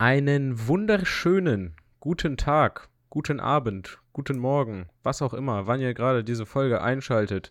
[0.00, 6.46] Einen wunderschönen guten Tag, guten Abend, guten Morgen, was auch immer, wann ihr gerade diese
[6.46, 7.50] Folge einschaltet.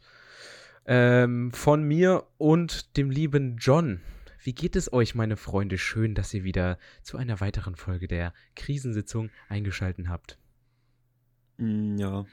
[0.86, 4.00] Ähm, von mir und dem lieben John.
[4.42, 5.78] Wie geht es euch, meine Freunde?
[5.78, 10.38] Schön, dass ihr wieder zu einer weiteren Folge der Krisensitzung eingeschaltet habt.
[11.58, 12.26] Mm, Ja.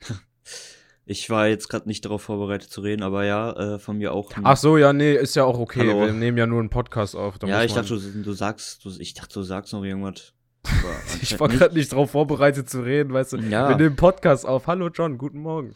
[1.10, 4.30] Ich war jetzt gerade nicht darauf vorbereitet zu reden, aber ja, äh, von mir auch.
[4.44, 5.80] Ach so, ja, nee, ist ja auch okay.
[5.80, 6.06] Hallo.
[6.06, 7.34] Wir nehmen ja nur einen Podcast auf.
[7.44, 10.32] ja, ich dachte, du, du sagst, du, ich dachte, du sagst noch irgendwas.
[11.20, 13.38] Ich war gerade nicht drauf vorbereitet zu reden, weißt du.
[13.38, 13.70] Ja.
[13.70, 14.68] Wir nehmen Podcast auf.
[14.68, 15.72] Hallo John, guten Morgen.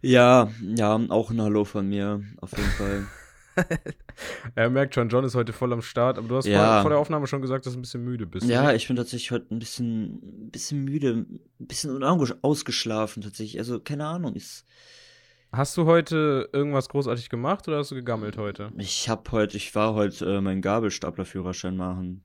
[0.00, 3.06] Ja, ja, auch ein Hallo von mir, auf jeden Fall.
[4.54, 6.74] Er merkt schon, John ist heute voll am Start, aber du hast Ja.
[6.74, 8.46] vor, vor der Aufnahme schon gesagt, dass du ein bisschen müde bist.
[8.48, 8.76] ja, ne?
[8.76, 13.58] ich bin tatsächlich heute ein bisschen, ein bisschen müde, ein bisschen ausgeschlafen tatsächlich.
[13.58, 14.64] Also, keine Ahnung, ist.
[15.52, 18.70] Hast du heute irgendwas großartig gemacht oder hast du gegammelt heute?
[18.78, 22.22] Ich hab heute, ich war heute äh, meinen Gabelstaplerführerschein machen.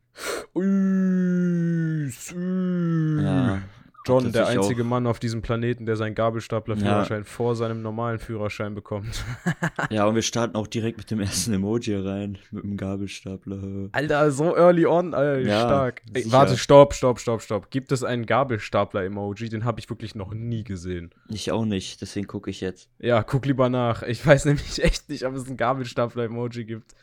[2.09, 3.21] Sü.
[3.21, 3.61] Ja.
[4.07, 8.73] John, der einzige auch- Mann auf diesem Planeten, der seinen Gabelstapler-Führerschein vor seinem normalen Führerschein
[8.75, 9.23] bekommt.
[9.89, 13.89] Ja, und wir starten auch direkt mit dem ersten Emoji rein, mit dem Gabelstapler.
[13.93, 16.01] Alter, so early on, Alter, Ja, stark.
[16.13, 17.69] Ey, warte, stopp, stopp, stopp, stopp.
[17.71, 19.49] Gibt es einen Gabelstapler-Emoji?
[19.49, 21.11] Den habe ich wirklich noch nie gesehen.
[21.29, 22.89] Ich auch nicht, deswegen gucke ich jetzt.
[22.99, 24.03] Ja, guck lieber nach.
[24.03, 26.93] Ich weiß nämlich echt nicht, ob es einen Gabelstapler-Emoji gibt.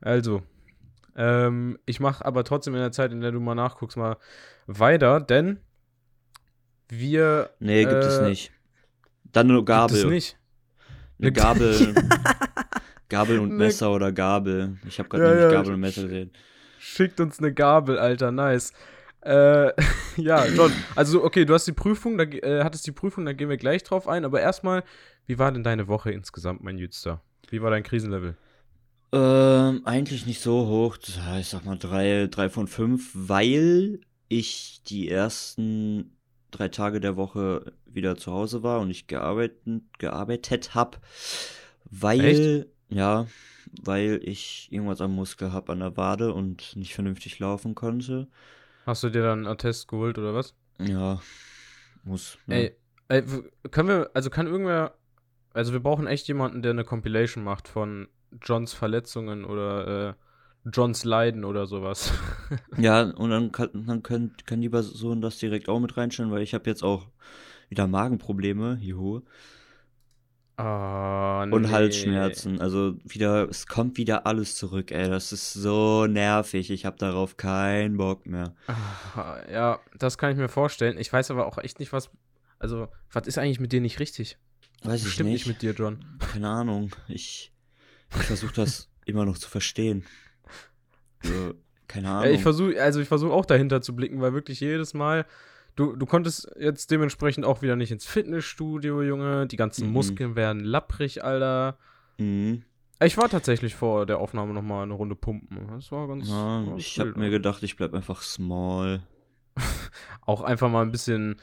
[0.00, 0.42] Also,
[1.16, 4.16] ähm, ich mache aber trotzdem in der Zeit, in der du mal nachguckst, mal
[4.66, 5.60] weiter, denn
[6.88, 7.50] wir.
[7.60, 8.52] Nee, gibt es Äh, nicht.
[9.32, 9.96] Dann nur Gabel.
[9.96, 10.38] Gibt es nicht.
[11.20, 11.94] Eine Gabel.
[13.08, 14.76] Gabel und Messer oder Gabel.
[14.86, 16.32] Ich habe gerade Ja, nämlich ja, Gabel und Messer gesehen.
[16.78, 18.72] Schickt uns eine Gabel, Alter, nice.
[19.22, 19.72] Äh,
[20.16, 23.48] ja, John, also okay, du hast die Prüfung, da, äh, hattest die Prüfung, da gehen
[23.48, 24.84] wir gleich drauf ein, aber erstmal,
[25.26, 27.22] wie war denn deine Woche insgesamt, mein Jüdster?
[27.48, 28.36] Wie war dein Krisenlevel?
[29.14, 30.96] Ähm, eigentlich nicht so hoch.
[31.16, 36.16] Ja, Ich sag mal drei, drei von fünf, weil ich die ersten
[36.50, 41.00] drei Tage der Woche wieder zu Hause war und ich gearbeitet, gearbeitet hab,
[41.84, 43.26] weil, ja,
[43.82, 48.26] weil ich irgendwas am Muskel hab an der Wade und nicht vernünftig laufen konnte.
[48.84, 50.54] Hast du dir dann einen Attest geholt oder was?
[50.80, 51.20] Ja,
[52.02, 52.36] muss.
[52.46, 52.54] Ne?
[52.56, 52.76] Ey,
[53.08, 53.22] ey,
[53.70, 54.94] können wir, also kann irgendwer,
[55.52, 58.08] also wir brauchen echt jemanden, der eine Compilation macht von
[58.42, 60.14] Johns Verletzungen oder äh,
[60.72, 62.12] Johns Leiden oder sowas.
[62.76, 66.42] Ja, und dann kann, dann können, kann die Person das direkt auch mit reinstellen, weil
[66.42, 67.06] ich habe jetzt auch
[67.68, 69.22] wieder Magenprobleme, juhu,
[70.56, 71.72] Ah, und nee.
[71.72, 72.60] Halsschmerzen.
[72.60, 75.08] Also wieder, es kommt wieder alles zurück, ey.
[75.08, 76.70] Das ist so nervig.
[76.70, 78.54] Ich habe darauf keinen Bock mehr.
[78.66, 80.98] Ah, Ja, das kann ich mir vorstellen.
[80.98, 82.10] Ich weiß aber auch echt nicht, was,
[82.58, 84.38] also, was ist eigentlich mit dir nicht richtig?
[84.82, 85.46] Weiß ich Stimmt nicht.
[85.46, 86.04] nicht mit dir, John.
[86.18, 86.90] Keine Ahnung.
[87.08, 87.52] Ich,
[88.10, 90.04] ich versuche das immer noch zu verstehen.
[91.22, 91.54] So,
[91.88, 92.24] keine Ahnung.
[92.24, 95.26] Ja, ich versuche, also ich versuche auch dahinter zu blicken, weil wirklich jedes Mal,
[95.76, 99.46] du, du konntest jetzt dementsprechend auch wieder nicht ins Fitnessstudio, Junge.
[99.46, 99.92] Die ganzen Mhm.
[99.92, 101.78] Muskeln werden lapprig, Alter.
[102.18, 102.62] mhm.
[103.02, 105.66] Ich war tatsächlich vor der Aufnahme noch mal eine Runde pumpen.
[105.68, 106.28] Das war ganz.
[106.28, 107.30] ja, war ich habe mir Alter.
[107.30, 109.02] gedacht, ich bleib einfach small.
[110.22, 111.36] auch einfach mal ein bisschen,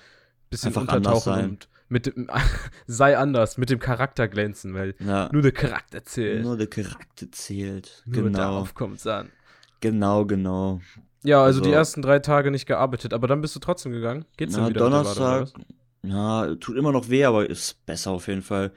[0.49, 0.97] bisschen Einfach anders
[1.27, 1.49] untertauchen sein.
[1.49, 2.29] und mit dem,
[2.87, 6.43] sei anders, mit dem Charakter glänzen, weil Ja, nur der Charakter zählt.
[6.43, 8.03] nur der Charakter zählt.
[8.05, 8.37] Nur genau.
[8.39, 9.29] darauf kommt's an.
[9.81, 10.79] Genau, genau.
[11.23, 14.25] Ja, also, die Also- ersten drei Tage nicht gearbeitet, aber dann bist du trotzdem gegangen.
[14.37, 15.65] Geht's denn Ja, wieder mit der Wade, oder Donnerstag,
[16.03, 18.71] ja, tut immer noch weh, aber ist besser auf jeden Fall.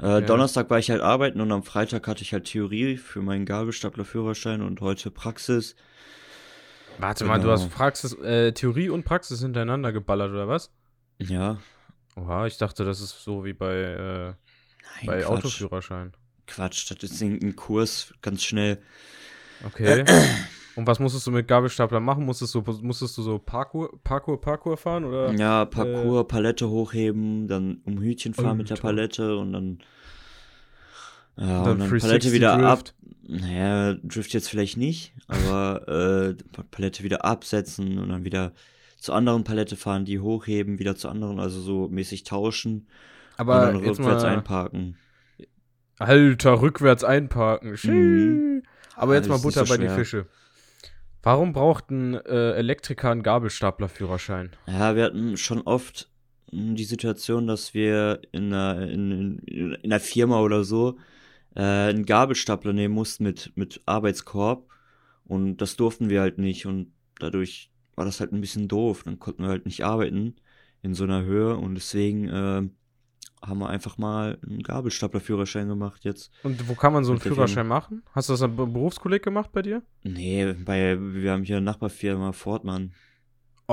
[0.00, 0.20] Äh, Ja.
[0.22, 4.62] Donnerstag war ich halt arbeiten und am Freitag hatte ich halt Theorie für meinen Gabelstapler-Führerschein
[4.62, 5.76] und heute Praxis.
[6.98, 7.52] Warte mal, du Genau.
[7.54, 10.70] hast Praxis, äh, Theorie und Praxis hintereinander geballert, oder was?
[11.18, 11.58] Ja,
[12.16, 14.36] Oha, ich dachte, das ist so wie bei, äh, nein,
[15.06, 15.26] bei Quatsch.
[15.30, 16.12] Autoführerschein.
[16.46, 18.78] Quatsch, das ist irgendein Kurs, ganz schnell.
[19.64, 20.04] Okay.
[20.76, 22.26] und was musstest du mit Gabelstapler machen?
[22.26, 25.32] Musstest du, musstest du so Parkour, Parkour, Parkour fahren, oder?
[25.32, 28.76] Ja, Parcours, Palette hochheben, dann um Hütchen fahren mit der.
[28.76, 29.78] Palette und dann,
[31.36, 32.78] ja, Dann und dann 360 Palette wieder ab.
[32.80, 32.94] Drift.
[33.24, 38.52] Naja, Drift jetzt vielleicht nicht, aber äh, Palette wieder absetzen und dann wieder
[39.02, 42.86] zur anderen Palette fahren, die hochheben, wieder zur anderen, also so mäßig tauschen
[43.36, 44.96] Aber und dann rückwärts einparken.
[45.98, 47.76] Alter, rückwärts einparken.
[47.82, 48.62] Mhm.
[48.96, 49.94] Aber jetzt Ah, mal Butter so bei die schwer.
[49.96, 50.26] Fische.
[51.22, 54.50] Warum braucht ein äh, Elektriker einen Gabelstaplerführerschein?
[54.66, 56.08] Ja, wir hatten schon oft
[56.52, 59.38] mh, die Situation, dass wir in einer, in, in,
[59.74, 60.96] in einer Firma oder so
[61.54, 64.68] äh, einen Gabelstapler nehmen mussten mit, mit Arbeitskorb
[65.24, 69.02] und das durften wir halt nicht und dadurch war das halt ein bisschen doof.
[69.04, 70.36] Dann konnten wir halt nicht arbeiten
[70.82, 72.68] in so einer Höhe und deswegen äh,
[73.44, 76.32] haben wir einfach mal einen Gabelstaplerführerschein gemacht jetzt.
[76.42, 78.02] Und wo kann man so einen Führerschein machen?
[78.12, 79.82] Hast du das am Be- Berufskolleg gemacht bei dir?
[80.02, 82.92] Nee, bei, wir haben hier eine Nachbarfirma Fortmann.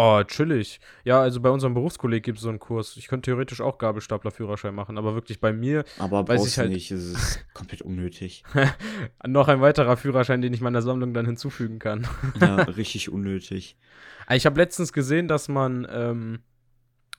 [0.02, 0.80] Oh, chillig.
[1.04, 2.96] Ja, also bei unserem Berufskolleg gibt es so einen Kurs.
[2.96, 6.90] Ich könnte theoretisch auch Gabelstaplerführerschein machen, aber wirklich bei mir Aber Weiß ich halt- nicht,
[6.92, 8.44] es ist komplett unnötig.
[9.28, 12.08] noch ein weiterer Führerschein, den ich meiner Sammlung dann hinzufügen kann.
[12.40, 13.76] Ja, richtig unnötig.
[14.26, 16.40] Ah, Ich habe letztens gesehen, dass man, ähm,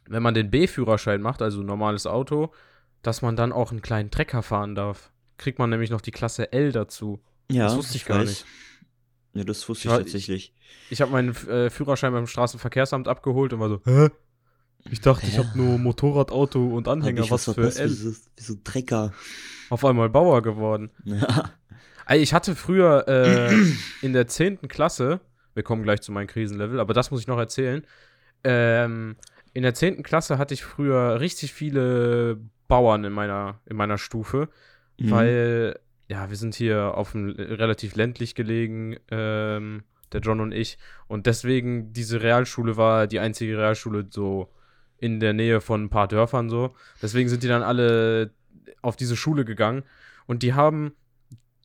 [0.08, 2.50] wenn man den B-Führerschein macht, also ein normales Auto,
[3.02, 5.10] dass man dann auch einen kleinen Trecker fahren darf.
[5.36, 7.20] Kriegt man nämlich noch die Klasse L dazu.
[7.50, 8.46] Ja, Das wusste ich gar nicht.
[9.34, 10.54] Ja, das wusste Ja, ich ich- tatsächlich.
[10.90, 14.08] Ich habe meinen äh, Führerschein beim Straßenverkehrsamt abgeholt und war so, hä?
[14.90, 15.44] Ich dachte, ich Hä?
[15.44, 17.90] habe nur Motorrad, Auto und Anhänger, ich was für verpasst, L.
[17.90, 19.12] Wie so, wie so ein Trecker.
[19.68, 20.90] Auf einmal Bauer geworden.
[21.04, 21.50] Ja.
[22.14, 23.54] Ich hatte früher äh,
[24.02, 24.68] in der 10.
[24.68, 25.20] Klasse,
[25.54, 27.86] wir kommen gleich zu meinem Krisenlevel, aber das muss ich noch erzählen.
[28.42, 29.16] Ähm,
[29.52, 30.02] in der 10.
[30.02, 34.48] Klasse hatte ich früher richtig viele Bauern in meiner, in meiner Stufe,
[34.98, 35.10] Mhm.
[35.10, 40.76] weil, ja, wir sind hier auf dem relativ ländlich gelegen, ähm, der John und ich.
[41.06, 44.52] Und deswegen, diese Realschule war die einzige Realschule so
[44.98, 46.74] in der Nähe von ein paar Dörfern so.
[47.00, 48.32] Deswegen sind die dann alle
[48.82, 49.84] auf diese Schule gegangen.
[50.26, 50.94] Und die haben,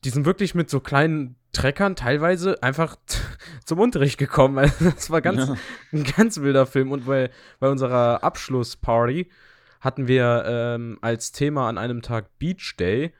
[0.04, 2.94] die sind wirklich mit so kleinen Treckern teilweise einfach
[3.64, 4.58] zum Unterricht gekommen.
[4.58, 5.56] Also das war ganz, Ja.
[5.92, 6.92] ein ganz wilder Film.
[6.92, 9.28] Und bei, bei unserer Abschlussparty
[9.80, 13.12] hatten wir ähm, als Thema an einem Tag Beach Day.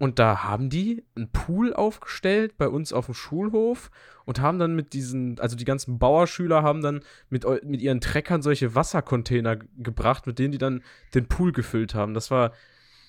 [0.00, 3.90] Und da haben die einen Pool aufgestellt bei uns auf dem Schulhof
[4.24, 8.40] und haben dann mit diesen, also die ganzen Bauerschüler haben dann mit, mit ihren Treckern
[8.40, 10.82] solche Wassercontainer gebracht, mit denen die dann
[11.14, 12.14] den Pool gefüllt haben.
[12.14, 12.52] Das war,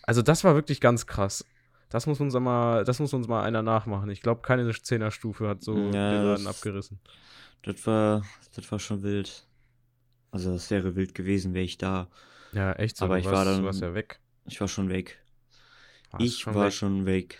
[0.03, 1.45] also das war wirklich ganz krass.
[1.87, 4.09] Das muss uns mal, das muss uns mal einer nachmachen.
[4.09, 6.99] Ich glaube, keine Zehnerstufe hat so Ja, den Laden abgerissen.
[7.63, 9.47] Das war, das war schon wild.
[10.31, 12.09] Also das wäre wild gewesen, wäre ich da.
[12.51, 13.05] Ja, echt so.
[13.05, 14.19] Aber du ich warst, war dann- du warst ja weg.
[14.45, 15.19] Ich war schon weg.
[16.11, 16.73] Warst ich war weg.
[16.73, 17.37] schon weg.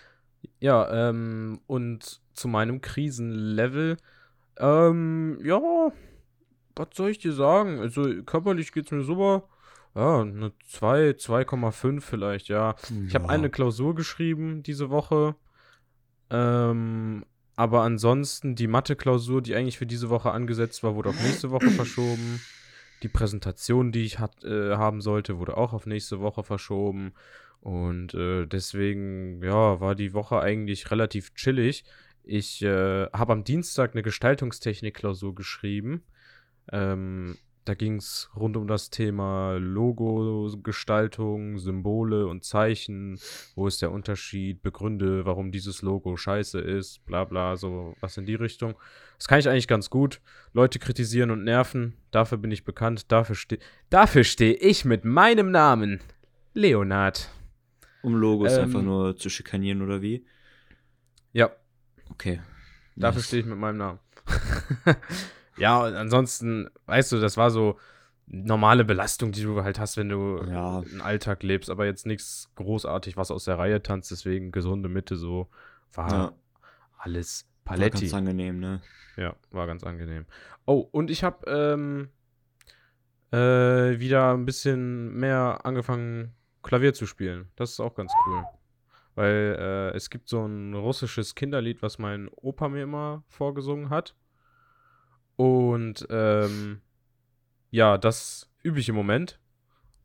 [0.59, 3.97] Ja, ähm, und zu meinem Krisenlevel,
[4.57, 5.59] ähm, ja,
[6.75, 7.79] was soll ich dir sagen?
[7.79, 9.43] Also körperlich geht's mir super.
[9.93, 12.75] Ja, eine 2, 2,5 vielleicht, ja.
[13.07, 13.29] Ich habe Ja.
[13.31, 15.35] eine Klausur geschrieben diese Woche.
[16.29, 17.25] Ähm,
[17.55, 21.69] aber ansonsten die Mathe-Klausur, die eigentlich für diese Woche angesetzt war, wurde auf nächste Woche
[21.71, 22.39] verschoben.
[23.03, 27.13] Die Präsentation, die ich hat, äh, haben sollte, wurde auch auf nächste Woche verschoben.
[27.61, 31.85] Und äh, deswegen, ja, war die Woche eigentlich relativ chillig.
[32.23, 36.03] Ich äh, habe am Dienstag eine Gestaltungstechnik-Klausur geschrieben.
[36.71, 43.19] Ähm, da ging es rund um das Thema Logo-Gestaltung, Symbole und Zeichen.
[43.55, 44.63] Wo ist der Unterschied?
[44.63, 48.73] Begründe, warum dieses Logo scheiße ist, bla bla, so was in die Richtung.
[49.19, 50.19] Das kann ich eigentlich ganz gut.
[50.53, 53.11] Leute kritisieren und nerven, dafür bin ich bekannt.
[53.11, 53.61] Dafür stehe
[53.91, 55.99] dafür steh ich mit meinem Namen.
[56.53, 57.29] Leonard.
[58.01, 60.25] Um Logos Ähm, einfach nur zu schikanieren oder wie?
[61.33, 61.51] Ja,
[62.11, 62.41] Okay.
[62.97, 63.27] Dafür Nice.
[63.27, 63.99] stehe ich mit meinem Namen.
[65.57, 67.79] ja, und ansonsten, weißt du, das war so
[68.27, 70.79] normale Belastung, die du halt hast, wenn du Ja.
[70.79, 75.15] einen Alltag lebst, aber jetzt nichts großartig, was aus der Reihe tanzt, deswegen gesunde Mitte
[75.15, 75.49] so
[75.93, 76.33] war Ja.
[76.99, 77.99] alles War Paletti.
[78.01, 78.81] ganz angenehm, ne?
[79.17, 80.25] Ja, war ganz angenehm.
[80.65, 82.09] Oh, und ich habe ähm,
[83.31, 86.33] äh, wieder ein bisschen mehr angefangen,
[86.63, 87.49] Klavier zu spielen.
[87.55, 88.43] Das ist auch ganz cool.
[89.15, 94.15] Weil äh, es gibt so ein russisches Kinderlied, was mein Opa mir immer vorgesungen hat.
[95.35, 96.81] Und ähm,
[97.71, 99.39] ja, das übe ich im Moment.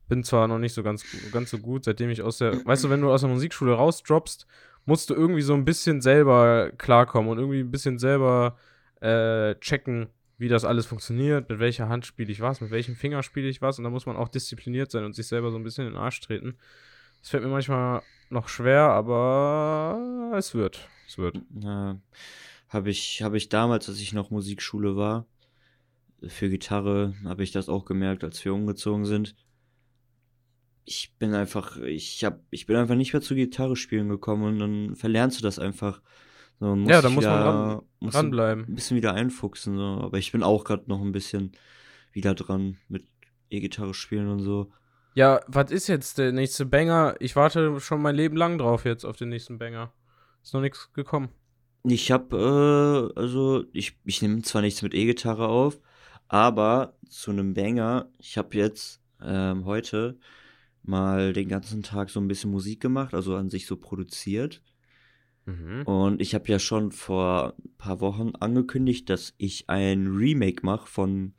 [0.08, 2.90] Bin zwar noch nicht so ganz, ganz so gut, seitdem ich aus der, weißt du,
[2.90, 4.46] wenn du aus der Musikschule rausdroppst,
[4.84, 8.56] musst du irgendwie so ein bisschen selber klarkommen und irgendwie ein bisschen selber
[9.00, 13.22] äh, checken, wie das alles funktioniert, mit welcher Hand spiele ich was, mit welchem Finger
[13.22, 15.62] spiele ich was und da muss man auch diszipliniert sein und sich selber so ein
[15.62, 16.58] bisschen in den Arsch treten.
[17.20, 20.88] Das fällt mir manchmal noch schwer, aber es wird.
[21.06, 21.40] Es wird.
[22.68, 25.26] Habe ich, habe ich damals, als ich noch Musikschule war,
[26.26, 29.36] für Gitarre, habe ich das auch gemerkt, als wir umgezogen sind.
[30.84, 34.58] Ich bin einfach, ich hab, ich bin einfach nicht mehr zu Gitarre spielen gekommen und
[34.58, 36.02] dann verlernst du das einfach.
[36.58, 38.64] So, Ja, da muss man dran- musst du Dranbleiben.
[38.68, 40.00] ein bisschen wieder einfuchsen, so.
[40.02, 41.52] Aber ich bin auch gerade noch ein bisschen
[42.12, 43.06] wieder dran mit
[43.50, 44.72] E-Gitarre spielen und so.
[45.14, 47.14] Ja, was ist jetzt der nächste Banger?
[47.20, 49.92] Ich warte schon mein Leben lang drauf jetzt auf den nächsten Banger.
[50.42, 51.28] Ist noch nichts gekommen.
[51.84, 55.78] Ich hab, äh, also, ich, ich nehme zwar nichts mit E-Gitarre auf,
[56.28, 60.18] aber zu einem Banger, ich habe jetzt ähm, heute
[60.82, 64.62] mal den ganzen Tag so ein bisschen Musik gemacht, also an sich so produziert.
[65.46, 65.82] Mhm.
[65.84, 70.86] Und ich habe ja schon vor ein paar Wochen angekündigt, dass ich ein Remake mache
[70.86, 71.34] von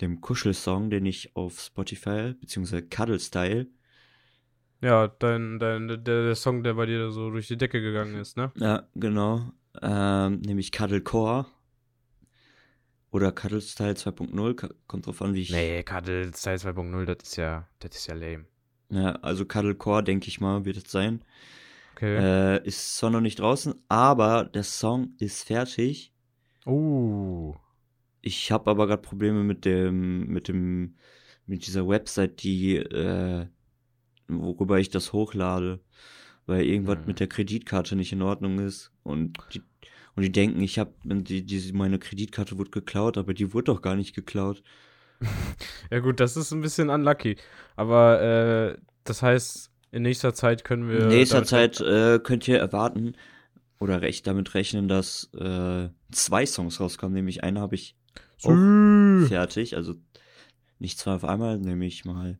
[0.00, 3.68] dem Kuschelsong, den ich auf Spotify, beziehungsweise Cuddle Style,
[4.82, 8.36] Ja, dein, dein, der, der Song, der bei dir so durch die Decke gegangen ist,
[8.36, 8.52] ne?
[8.58, 9.52] Ja, genau.
[9.80, 11.46] Ähm, nämlich Cuddle Core.
[13.10, 14.74] Oder Cuddle Style 2.0.
[14.86, 15.50] Kommt drauf an, wie ich.
[15.50, 18.44] Nee, Cuddle Style 2.0, das ist ja, das ist ja lame.
[18.90, 21.22] Ja, also Cuddle Core, denke ich mal, wird es sein.
[21.96, 22.16] Okay.
[22.16, 26.12] Äh, ist zwar noch nicht draußen, aber der Song ist fertig.
[26.66, 27.54] Uh.
[28.20, 30.96] Ich habe aber gerade Probleme mit dem, mit dem,
[31.46, 33.46] mit dieser Website, die, äh,
[34.28, 35.80] worüber ich das hochlade,
[36.44, 37.06] weil irgendwas Hm.
[37.06, 39.62] mit der Kreditkarte nicht in Ordnung ist und die,
[40.16, 43.80] und die denken, ich habe, die, die, meine Kreditkarte wurde geklaut, aber die wurde doch
[43.80, 44.62] gar nicht geklaut.
[45.90, 47.36] Ja gut, das ist ein bisschen unlucky.
[47.74, 51.00] Aber äh, das heißt, in nächster Zeit können wir.
[51.00, 53.14] In nächster Zeit äh, könnt ihr erwarten
[53.80, 57.96] oder recht damit rechnen, dass äh, zwei Songs rauskommen, nämlich einen habe ich
[59.28, 59.94] fertig, also
[60.78, 62.38] nicht zwei auf einmal, nämlich mal.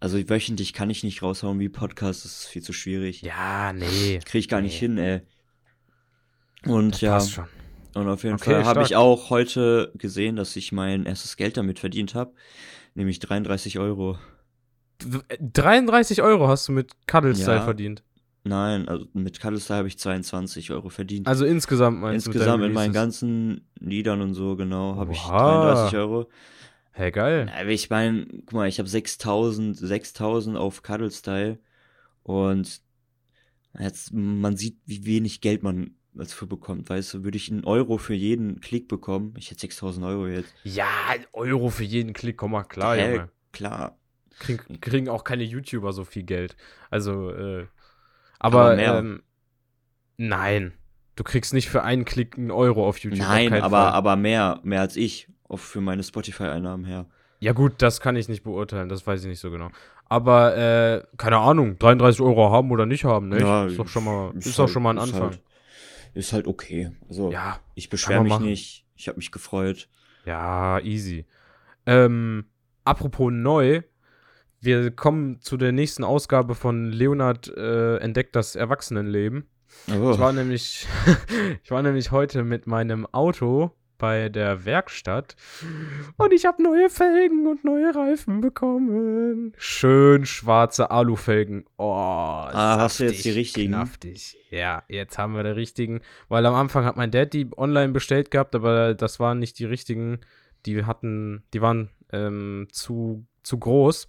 [0.00, 3.22] Also wöchentlich kann ich nicht raushauen wie Podcast, das ist viel zu schwierig.
[3.22, 4.20] Ja, nee.
[4.24, 4.78] Kriege ich gar nicht Nee.
[4.86, 5.20] hin, ey.
[6.66, 7.46] Und Das ja, passt schon.
[7.94, 11.56] und auf jeden Okay, Fall habe ich auch heute gesehen, dass ich mein erstes Geld
[11.56, 12.32] damit verdient habe,
[12.94, 14.18] nämlich 33 Euro.
[15.02, 17.64] D- 33 Euro hast du mit Cuddle Style Ja.
[17.64, 18.02] verdient.
[18.44, 21.26] Nein, also mit Cuddlestar habe ich 22 Euro verdient.
[21.26, 22.30] Also insgesamt meinst du?
[22.30, 25.72] mit Insgesamt deinen mit meinen ganzen Liedern und so, genau, habe ich Oha.
[25.82, 26.28] 33 Euro.
[26.92, 27.52] Hey, geil.
[27.54, 31.58] Aber ich meine, guck mal, ich habe 6000, 6000 auf Cuddle Style
[32.22, 32.80] und
[33.78, 37.98] jetzt, man sieht, wie wenig Geld man dafür bekommt, weißt du, würde ich einen Euro
[37.98, 40.54] für jeden Klick bekommen, ich hätte 6000 Euro jetzt.
[40.64, 40.86] Ja,
[41.32, 43.12] Euro für jeden Klick, komm mal klar, Hä?
[43.16, 43.28] Junge.
[43.52, 43.97] Klar.
[44.38, 46.56] Kriegen, kriegen auch keine YouTuber so viel Geld.
[46.90, 47.66] Also, äh,
[48.38, 49.22] aber, Aber ähm,
[50.16, 50.72] nein.
[51.16, 53.20] Du kriegst nicht für einen Klick einen Euro auf YouTube.
[53.20, 53.92] auf Nein, keinen aber, Fall.
[53.92, 57.06] aber mehr, mehr als ich, auch für meine Spotify-Einnahmen her.
[57.40, 59.70] Ja, gut, das kann ich nicht beurteilen, das weiß ich nicht so genau.
[60.06, 63.40] Aber, äh, keine Ahnung, 33 Euro haben oder nicht haben, ne?
[63.40, 65.30] Ja, ist doch schon mal, ist, ist halt- schon mal ein ist Anfang.
[65.30, 65.42] Halt,
[66.14, 66.92] ist halt okay.
[67.08, 68.46] Also, ja, ich beschwere mich machen.
[68.46, 69.88] nicht, ich habe mich gefreut.
[70.24, 71.26] ja, easy.
[71.86, 72.44] Ähm,
[72.84, 73.82] apropos neu,
[74.60, 79.46] wir kommen zu der nächsten Ausgabe von Leonard äh, entdeckt das Erwachsenenleben.
[79.88, 80.10] Oh.
[80.12, 80.86] Ich war nämlich,
[81.62, 85.34] ich war nämlich heute mit meinem Auto bei der Werkstatt
[86.16, 89.52] und ich habe neue Felgen und neue Reifen bekommen.
[89.56, 91.64] Schön schwarze Alufelgen.
[91.78, 93.72] Oh, Ah, hast du jetzt die saftig, richtigen?
[93.72, 94.36] Knaftig.
[94.50, 96.00] Ja, jetzt haben wir die richtigen.
[96.28, 99.64] Weil am Anfang hat mein Dad die online bestellt gehabt, aber das waren nicht die
[99.64, 100.20] richtigen.
[100.64, 104.08] Die hatten, die waren ähm, zu, zu groß.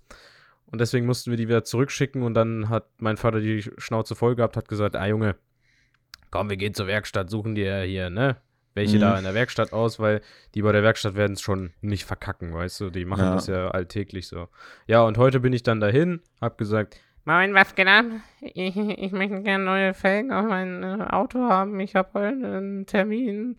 [0.72, 4.36] Und deswegen mussten wir die wieder zurückschicken und dann hat mein Vater die Schnauze voll
[4.36, 5.36] gehabt, hat gesagt, ah Junge,
[6.32, 8.38] komm, wir gehen zur Werkstatt, suchen dir hier, ne?
[8.76, 9.02] Welche Mhm.
[9.02, 10.22] da in der Werkstatt aus, weil
[10.54, 12.90] die bei der Werkstatt werden es schon nicht verkacken, weißt du?
[12.92, 13.34] Die machen Ja.
[13.34, 14.48] das ja alltäglich so.
[14.86, 18.06] Ja, und heute bin ich dann dahin, hab gesagt, Moin, was geht ab?
[18.42, 21.80] Ich, ich möchte gerne neue Felgen auf mein äh, Auto haben.
[21.80, 23.58] Ich habe heute einen Termin.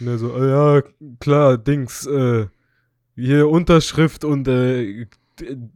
[0.00, 0.82] ne, so, ah ja,
[1.18, 2.46] klar, Dings, äh,
[3.16, 5.06] hier Unterschrift und äh,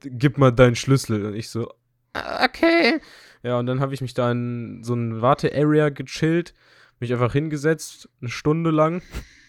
[0.00, 1.24] gib mal deinen Schlüssel.
[1.26, 1.68] Und ich so,
[2.14, 3.00] Äh, Okay.
[3.42, 6.54] Ja, und dann habe ich mich da in so ein Warte-Area gechillt,
[7.00, 9.02] mich einfach hingesetzt, eine Stunde lang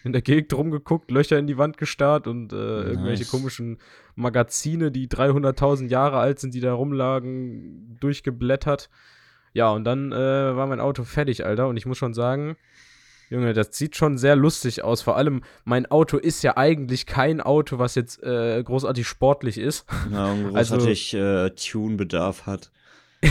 [0.04, 3.30] in der Gegend rumgeguckt, Löcher in die Wand gestarrt und äh, irgendwelche Nice.
[3.30, 3.78] komischen
[4.14, 8.90] Magazine, die 300.000 Jahre alt sind, die da rumlagen, durchgeblättert.
[9.54, 10.16] Ja, und dann äh,
[10.56, 11.66] war mein Auto fertig, Alter.
[11.68, 12.56] Und ich muss schon sagen,
[13.28, 15.02] Junge, das sieht schon sehr lustig aus.
[15.02, 19.84] Vor allem, mein Auto ist ja eigentlich kein Auto, was jetzt äh, großartig sportlich ist.
[20.12, 22.70] Ja, und Also- großartig äh, Tune-Bedarf hat.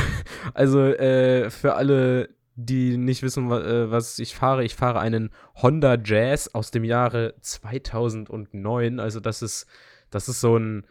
[0.54, 5.30] Also äh, für alle, die nicht wissen, äh, was ich fahre, ich fahre einen
[5.62, 9.00] Honda Jazz aus dem Jahre 2009.
[9.00, 9.66] Also das ist,
[10.10, 10.86] das ist so ein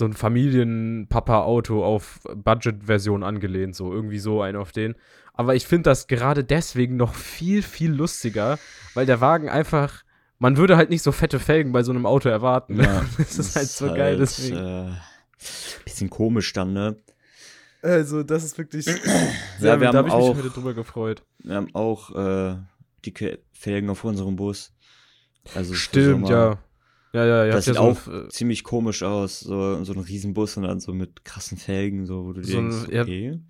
[0.00, 4.96] so ein Familienpapa-Auto auf Budget-Version angelehnt, so irgendwie so ein auf den.
[5.34, 8.58] Aber ich finde das gerade deswegen noch viel, viel lustiger,
[8.94, 10.02] weil der Wagen einfach,
[10.38, 12.80] man würde halt nicht so fette Felgen bei so einem Auto erwarten.
[12.82, 14.56] Ja, das ist halt so geil, deswegen.
[14.56, 14.90] Äh,
[15.84, 16.96] bisschen komisch dann, ne?
[17.82, 18.84] Also, das ist wirklich.
[18.86, 18.92] Ja,
[19.58, 21.22] sehr, wir da haben habe ich mich auch- heute drüber gefreut.
[21.38, 22.56] Wir haben auch äh,
[23.06, 24.72] dicke Felgen auf unserem Bus.
[25.54, 26.58] Also Stimmt, ja.
[27.12, 27.52] Ja, ja, ja.
[27.52, 30.78] Das ja sieht so, auch äh, ziemlich komisch aus, so, so ein Riesenbus und dann
[30.80, 33.02] so mit krassen Felgen, so wo du So ein- denkst, ja.
[33.02, 33.40] okay.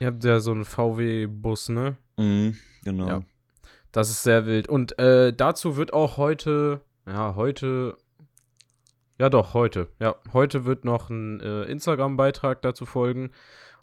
[0.00, 1.96] Ihr habt ja so einen VW-Bus, ne?
[2.16, 3.08] Mhm, genau.
[3.08, 3.22] Ja.
[3.90, 4.68] Das ist sehr wild.
[4.68, 7.96] Und äh, dazu wird auch heute, ja, heute,
[9.18, 13.30] ja doch, heute, ja, heute wird noch ein äh, Instagram-Beitrag dazu folgen.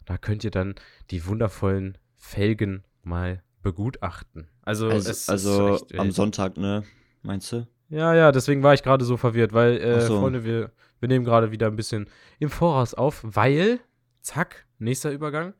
[0.06, 0.76] Da könnt ihr dann
[1.10, 4.48] die wundervollen Felgen mal begutachten.
[4.62, 6.10] Also, Also, es also am.
[6.12, 6.84] Sonntag, ne?
[7.22, 7.66] Meinst du?
[7.88, 10.18] Ja, ja, deswegen war ich gerade so verwirrt, weil, äh, so.
[10.20, 13.80] Freunde, wir, wir nehmen gerade wieder ein bisschen im Voraus auf, weil,
[14.22, 15.54] zack, nächster Übergang.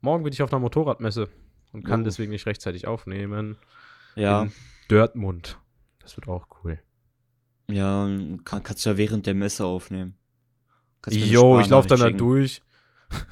[0.00, 1.28] Morgen bin ich auf einer Motorradmesse
[1.72, 2.04] und kann Oh.
[2.04, 3.56] deswegen nicht rechtzeitig aufnehmen.
[4.14, 4.52] Ja, In
[4.88, 5.58] Dortmund.
[6.00, 6.78] Das wird auch cool.
[7.68, 8.06] ja,
[8.44, 10.14] kann, kannst du ja während der Messe aufnehmen.
[11.08, 12.62] Jo, ich laufe dann da durch.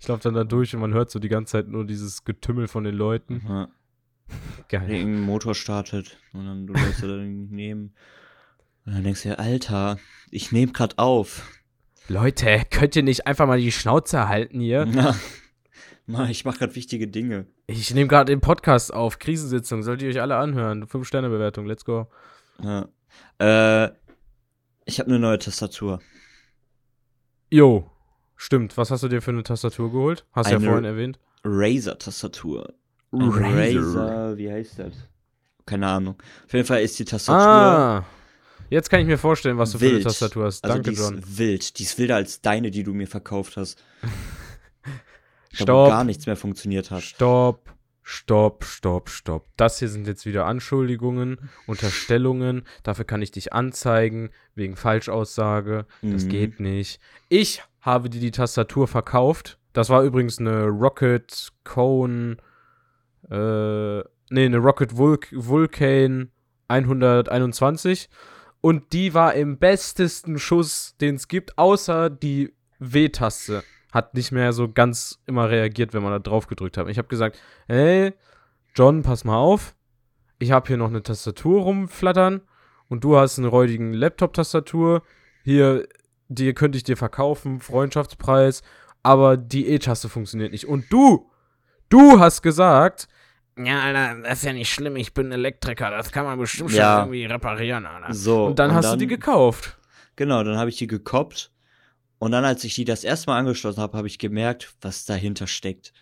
[0.00, 2.68] Ich laufe dann da durch und man hört so die ganze Zeit nur dieses Getümmel
[2.68, 3.40] von den Leuten.
[3.40, 3.68] schicken.
[4.68, 4.86] Geil.
[4.86, 7.94] Der irgendein Motor startet und dann du läufst da daneben.
[8.86, 9.98] Und dann denkst du dir, Alter,
[10.30, 11.48] ich nehme grad auf.
[12.08, 14.86] Leute, könnt ihr nicht einfach mal die Schnauze halten hier?
[14.94, 15.14] Ja.
[16.06, 17.46] Mann, ich mach grad wichtige Dinge.
[17.66, 19.18] Ich nehme gerade den Podcast auf.
[19.18, 19.82] Krisensitzung.
[19.82, 20.86] Sollt ihr euch alle anhören.
[20.86, 21.64] Fünf-Sterne-Bewertung.
[21.64, 22.08] Let's go.
[22.62, 22.88] Ja.
[23.38, 23.90] Äh,
[24.84, 26.00] ich habe eine neue Tastatur.
[27.50, 27.90] Jo.
[28.36, 28.76] Stimmt.
[28.76, 30.26] Was hast du dir für eine Tastatur geholt?
[30.32, 31.18] Hast du ja vorhin erwähnt.
[31.42, 32.74] Razer-Tastatur.
[33.20, 34.92] Razer, wie heißt das?
[35.66, 36.16] Keine Ahnung.
[36.46, 37.40] Auf jeden Fall ist die Tastatur.
[37.40, 38.04] Ah.
[38.70, 40.04] Jetzt kann ich mir vorstellen, was du für eine Wild.
[40.04, 40.64] Tastatur hast.
[40.64, 41.18] also Danke, die John.
[41.18, 41.78] ist wild.
[41.78, 43.82] Die ist wilder als deine, die du mir verkauft hast.
[45.52, 45.88] Stopp.
[45.88, 47.02] gar nichts mehr funktioniert hat.
[47.02, 47.70] Stopp,
[48.02, 49.46] stopp, stopp, stopp.
[49.56, 52.64] Das hier sind jetzt wieder Anschuldigungen, Unterstellungen.
[52.82, 55.86] Dafür kann ich dich anzeigen, wegen Falschaussage.
[56.02, 56.28] Das Mhm.
[56.28, 57.00] geht nicht.
[57.28, 59.58] Ich habe dir die Tastatur verkauft.
[59.72, 62.36] Das war übrigens eine Rocket Cone,
[63.30, 63.98] äh,
[64.30, 66.30] nee, eine Rocket Vulc Vulcan
[66.68, 68.08] 121.
[68.60, 73.62] Und die war im bestesten Schuss, den es gibt, außer die W-Taste
[73.92, 76.88] hat nicht mehr so ganz immer reagiert, wenn man da drauf gedrückt hat.
[76.88, 78.12] Ich habe gesagt, hey,
[78.74, 79.76] John, pass mal auf.
[80.40, 82.40] Ich habe hier noch eine Tastatur rumflattern
[82.88, 85.02] und du hast eine räudigen Laptop-Tastatur.
[85.44, 85.86] Hier,
[86.28, 88.62] die könnte ich dir verkaufen, Freundschaftspreis,
[89.04, 90.66] aber die E-Taste funktioniert nicht.
[90.66, 91.30] Und du,
[91.94, 93.08] du hast gesagt,
[93.56, 94.96] Ja, Alter, das ist ja nicht schlimm.
[94.96, 95.90] Ich bin Elektriker.
[95.90, 96.96] Das kann man bestimmt Ja.
[97.02, 98.12] schon irgendwie reparieren, Alter.
[98.12, 98.46] So.
[98.46, 99.76] und dann hast du die gekauft.
[100.16, 101.50] Genau, dann habe ich die gekoppt.
[102.18, 105.46] Und dann, als ich die das erste Mal angeschlossen habe, habe ich gemerkt, was dahinter
[105.46, 105.92] steckt.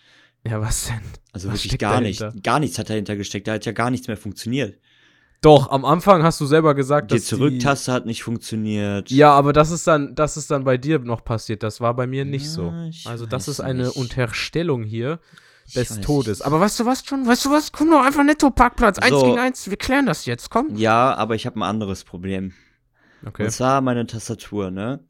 [0.46, 1.00] Ja, was denn?
[1.32, 2.32] Also Was wirklich gar dahinter?
[2.32, 2.42] nicht.
[2.44, 3.46] Gar nichts hat dahinter gesteckt.
[3.49, 4.78] Da hat ja gar nichts mehr funktioniert.
[5.40, 9.11] Doch, am Anfang hast du selber gesagt, Die dass Zurücktaste hat nicht funktioniert.
[9.11, 11.62] Die, ja, aber das ist dann, das ist dann bei dir noch passiert.
[11.64, 12.66] Das war bei mir nicht so.
[12.68, 13.96] Ja, ich Also das ist eine nicht.
[13.96, 15.18] Unterstellung hier
[15.75, 16.38] des Todes.
[16.40, 16.46] nicht.
[16.46, 17.27] Aber weißt du was, John?
[17.27, 17.72] Weißt du was?
[17.72, 18.98] Komm doch einfach Netto-Parkplatz.
[18.98, 19.22] Eins So.
[19.25, 19.68] gegen eins.
[19.70, 20.51] Wir klären das jetzt.
[20.51, 20.75] Komm.
[20.77, 22.53] Ja, aber ich habe ein anderes Problem.
[23.25, 23.44] Okay.
[23.44, 25.01] Und zwar meine Tastatur, ne?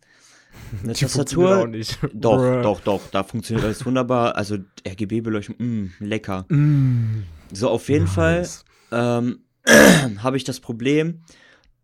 [0.82, 1.66] Eine Die funktioniert auch Tastatur.
[1.68, 1.98] nicht.
[2.12, 3.00] Doch, doch, doch.
[3.10, 4.36] Da funktioniert alles wunderbar.
[4.36, 6.44] Also RGB-Beleuchtung, mh, lecker.
[6.50, 7.22] Mm.
[7.52, 8.64] So, auf jeden Fall Nice.
[8.92, 9.40] ähm,
[10.22, 11.22] habe ich das Problem,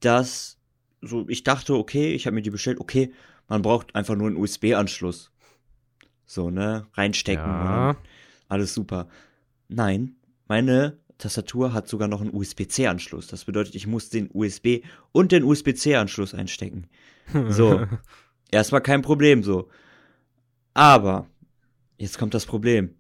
[0.00, 0.59] dass
[1.00, 3.12] so ich dachte, okay, ich habe mir die bestellt, okay,
[3.48, 5.31] man braucht einfach nur einen USB-Anschluss.
[6.26, 7.92] So, ne, reinstecken, Ja.
[7.92, 7.96] ne?
[8.48, 9.08] Alles super.
[9.68, 13.26] Nein, meine Tastatur hat sogar noch einen USB-C-Anschluss.
[13.26, 16.87] Das bedeutet, ich muss den USB und den USB-C-Anschluss einstecken.
[17.48, 17.87] So.
[18.50, 19.68] Erstmal kein Problem so.
[20.74, 21.26] Aber
[21.98, 22.94] jetzt kommt das Problem.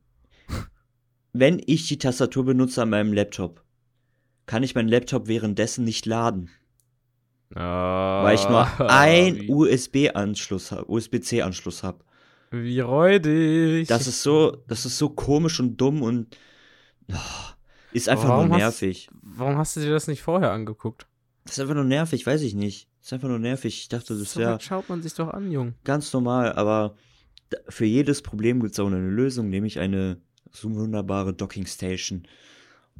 [1.32, 3.62] Wenn ich die Tastatur benutze an meinem Laptop,
[4.46, 6.50] kann ich meinen Laptop währenddessen nicht laden,
[7.54, 12.04] Ah, weil ich nur ein wie, USB-Anschluss habe, USB-C-Anschluss habe.
[12.50, 13.88] Wie räudig.
[13.88, 16.36] Das ist so, das ist so komisch und dumm und
[17.12, 17.14] oh,
[17.92, 19.08] ist einfach Warum nur hast- nervig.
[19.22, 21.06] Warum hast du dir das nicht vorher angeguckt?
[21.44, 22.88] Das ist einfach nur nervig, weiß ich nicht.
[22.98, 23.78] Das ist einfach nur nervig.
[23.80, 25.74] Ich dachte, das So wäre weit schaut man sich doch an, Jung.
[25.84, 26.94] ganz normal, aber
[27.68, 32.26] für jedes Problem gibt es auch eine Lösung, nämlich eine so wunderbare Docking Station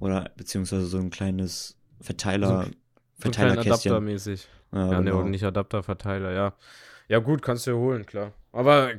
[0.00, 2.76] oder beziehungsweise so ein kleines Verteiler, So ein-
[3.16, 3.92] So Verteilerkästchen.
[3.92, 4.48] Adaptermäßig.
[4.72, 5.20] Ja, Ja, ne, genau.
[5.22, 6.54] und nicht Adapterverteiler, ja.
[7.08, 8.32] Ja, gut, kannst du ja holen, klar.
[8.52, 8.92] Aber,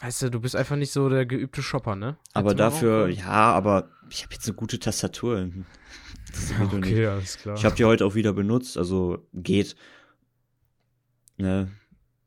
[0.00, 2.16] weißt du, du bist einfach nicht so der geübte Shopper, ne?
[2.32, 5.48] aber dafür, ja, aber ich habe jetzt eine gute Tastatur.
[6.72, 7.56] Okay, alles klar.
[7.56, 9.76] Ich habe die heute auch wieder benutzt, also geht.
[11.38, 11.70] Ne,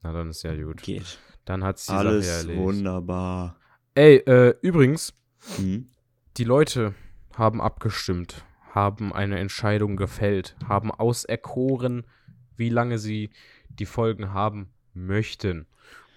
[0.02, 0.82] Na, dann ist ja gut.
[0.82, 1.20] geht.
[1.46, 2.60] Dann hat's die Sache Alles erledigt.
[2.60, 3.60] wunderbar.
[3.94, 5.14] Ey, äh, übrigens,
[5.58, 5.90] Hm?
[6.38, 6.94] die Leute
[7.36, 12.06] haben abgestimmt, haben eine Entscheidung gefällt, haben auserkoren,
[12.56, 13.32] wie lange sie
[13.70, 15.68] die Folgen haben möchten.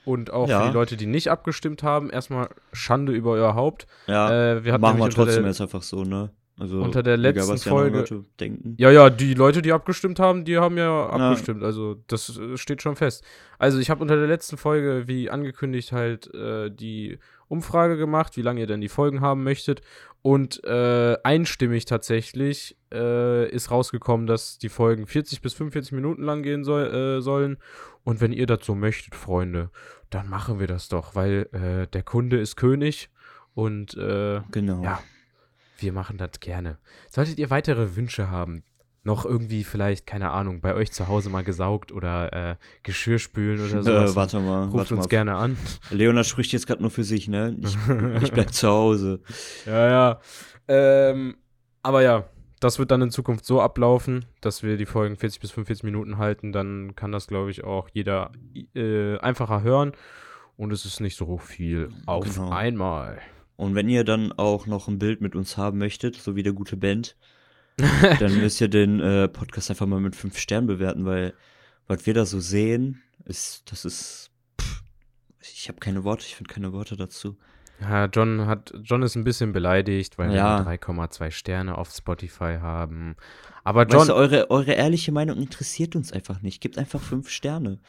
[0.04, 0.60] Und auch Ja.
[0.60, 3.86] für die Leute, die nicht abgestimmt haben, erstmal Schande über euer Haupt.
[4.06, 6.30] Ja, Äh, wir hatten machen wir trotzdem der- jetzt einfach so, ne?
[6.56, 8.04] Also, unter der letzten Folge-
[8.38, 8.76] denken.
[8.78, 11.64] Ja, ja, die Leute, die abgestimmt haben, die haben ja abgestimmt.
[11.64, 13.24] Also, das äh, steht schon fest.
[13.58, 18.42] Also, ich habe unter der letzten Folge, wie angekündigt, halt äh, die Umfrage gemacht, wie
[18.42, 19.80] lange ihr denn die Folgen haben möchtet.
[20.26, 26.42] Und äh, einstimmig tatsächlich äh, ist rausgekommen, dass die Folgen 40 bis 45 Minuten lang
[26.42, 27.58] gehen soll, äh, sollen.
[28.04, 29.68] Und wenn ihr das so möchtet, Freunde,
[30.08, 33.10] dann machen wir das doch, weil äh, der Kunde ist König
[33.52, 34.82] und äh, Genau.
[34.82, 34.98] ja,
[35.76, 36.78] wir machen das gerne.
[37.10, 38.62] Solltet ihr weitere Wünsche haben,
[39.04, 43.60] noch irgendwie vielleicht, keine Ahnung, bei euch zu Hause mal gesaugt oder äh, Geschirr spülen
[43.60, 44.64] oder sowas, Äh, warte mal.
[44.64, 45.08] ruft warte uns mal.
[45.10, 45.56] gerne an.
[45.90, 47.54] Leonard spricht jetzt gerade nur für sich, ne?
[47.60, 47.76] Ich,
[48.22, 49.20] ich bleib zu Hause.
[49.66, 50.20] Ja, ja.
[50.68, 51.36] Ähm,
[51.82, 52.24] aber ja,
[52.60, 56.16] das wird dann in Zukunft so ablaufen, dass wir die Folgen 40 bis 45 Minuten
[56.16, 56.52] halten.
[56.52, 58.32] Dann kann das, glaube ich, auch jeder
[58.74, 59.92] äh, einfacher hören.
[60.56, 62.50] Und es ist nicht so viel auf Genau.
[62.50, 63.18] einmal.
[63.56, 66.52] Und wenn ihr dann auch noch ein Bild mit uns haben möchtet, so wie der
[66.54, 67.16] gute Band,
[68.20, 71.34] dann müsst ihr den äh, Podcast einfach mal mit fünf Sternen bewerten, weil
[71.86, 74.82] was wir da so sehen, ist, das ist, pff,
[75.40, 77.36] ich habe keine Worte, ich finde keine Worte dazu.
[77.80, 80.64] Ja, John hat John ist ein bisschen beleidigt, weil Ja.
[80.64, 83.16] wir 3,2 Sterne auf Spotify haben.
[83.64, 86.60] Aber John, Weißt du, eure, eure ehrliche Meinung interessiert uns einfach nicht.
[86.60, 87.80] Gebt einfach fünf Sterne.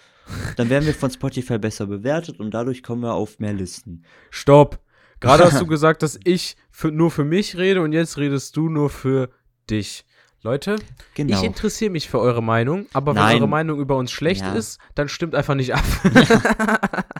[0.57, 4.03] Dann werden wir von Spotify besser bewertet und dadurch kommen wir auf mehr Listen.
[4.31, 4.79] stopp.
[5.19, 8.69] Gerade hast du gesagt, dass ich für, nur für mich rede und jetzt redest du
[8.69, 9.29] nur für
[9.69, 10.05] dich.
[10.41, 10.75] Leute,
[11.15, 11.35] Genau.
[11.39, 13.37] ich interessiere mich für eure Meinung, aber wenn Nein.
[13.37, 14.53] eure Meinung über uns schlecht Ja.
[14.53, 15.83] ist, dann stimmt einfach nicht ab.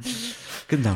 [0.68, 0.96] Genau.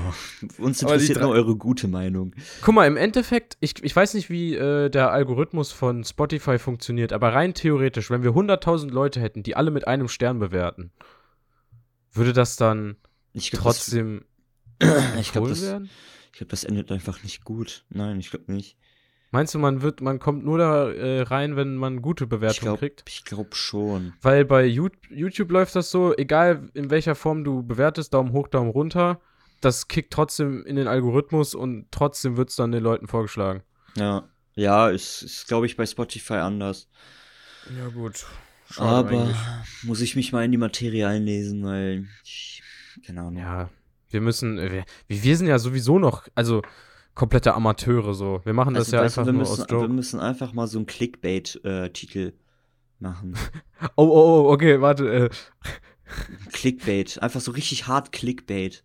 [0.57, 2.33] Uns interessiert nur eure gute Meinung.
[2.61, 7.13] Guck mal, im Endeffekt, ich, ich weiß nicht, wie äh, der Algorithmus von Spotify funktioniert,
[7.13, 10.91] aber rein theoretisch, wenn wir 100.000 Leute hätten, die alle mit einem Stern bewerten,
[12.11, 12.95] würde das dann
[13.33, 14.25] Ich glaub, trotzdem
[14.79, 15.89] das, ich glaube, empfohlen das, werden?
[16.31, 17.85] ich glaub, das endet einfach nicht gut.
[17.89, 18.75] Nein, ich glaube nicht.
[19.31, 22.79] Meinst du, man wird, man kommt nur da äh, rein, wenn man gute Bewertungen glaube
[22.79, 23.03] kriegt?
[23.07, 24.13] ich glaub schon.
[24.21, 28.47] Weil bei You- YouTube läuft das so, egal in welcher Form du bewertest, Daumen hoch,
[28.47, 29.21] Daumen runter,
[29.61, 33.61] das kickt trotzdem in den Algorithmus und trotzdem wird es dann den Leuten vorgeschlagen.
[33.95, 34.27] Ja.
[34.55, 36.89] Ja, ist, ist glaube ich, bei Spotify anders.
[37.77, 38.25] Ja, gut.
[38.77, 39.33] Aber
[39.83, 42.61] muss ich mich mal in die Materie einlesen, weil ich,
[43.05, 43.37] keine Ahnung.
[43.37, 43.69] Ja,
[44.09, 46.61] wir müssen, äh, wir, wir sind ja sowieso noch, also
[47.15, 48.41] komplette Amateure so.
[48.43, 49.87] Wir machen das Also, ja du, einfach wir, nur müssen, aus wir Joke.
[49.89, 52.33] müssen einfach mal so einen Clickbait-Titel
[52.99, 53.35] machen.
[53.95, 55.07] Oh, oh, oh, okay, warte.
[55.07, 55.29] Äh,
[56.51, 57.21] Clickbait.
[57.21, 58.83] Einfach so richtig hart Clickbait.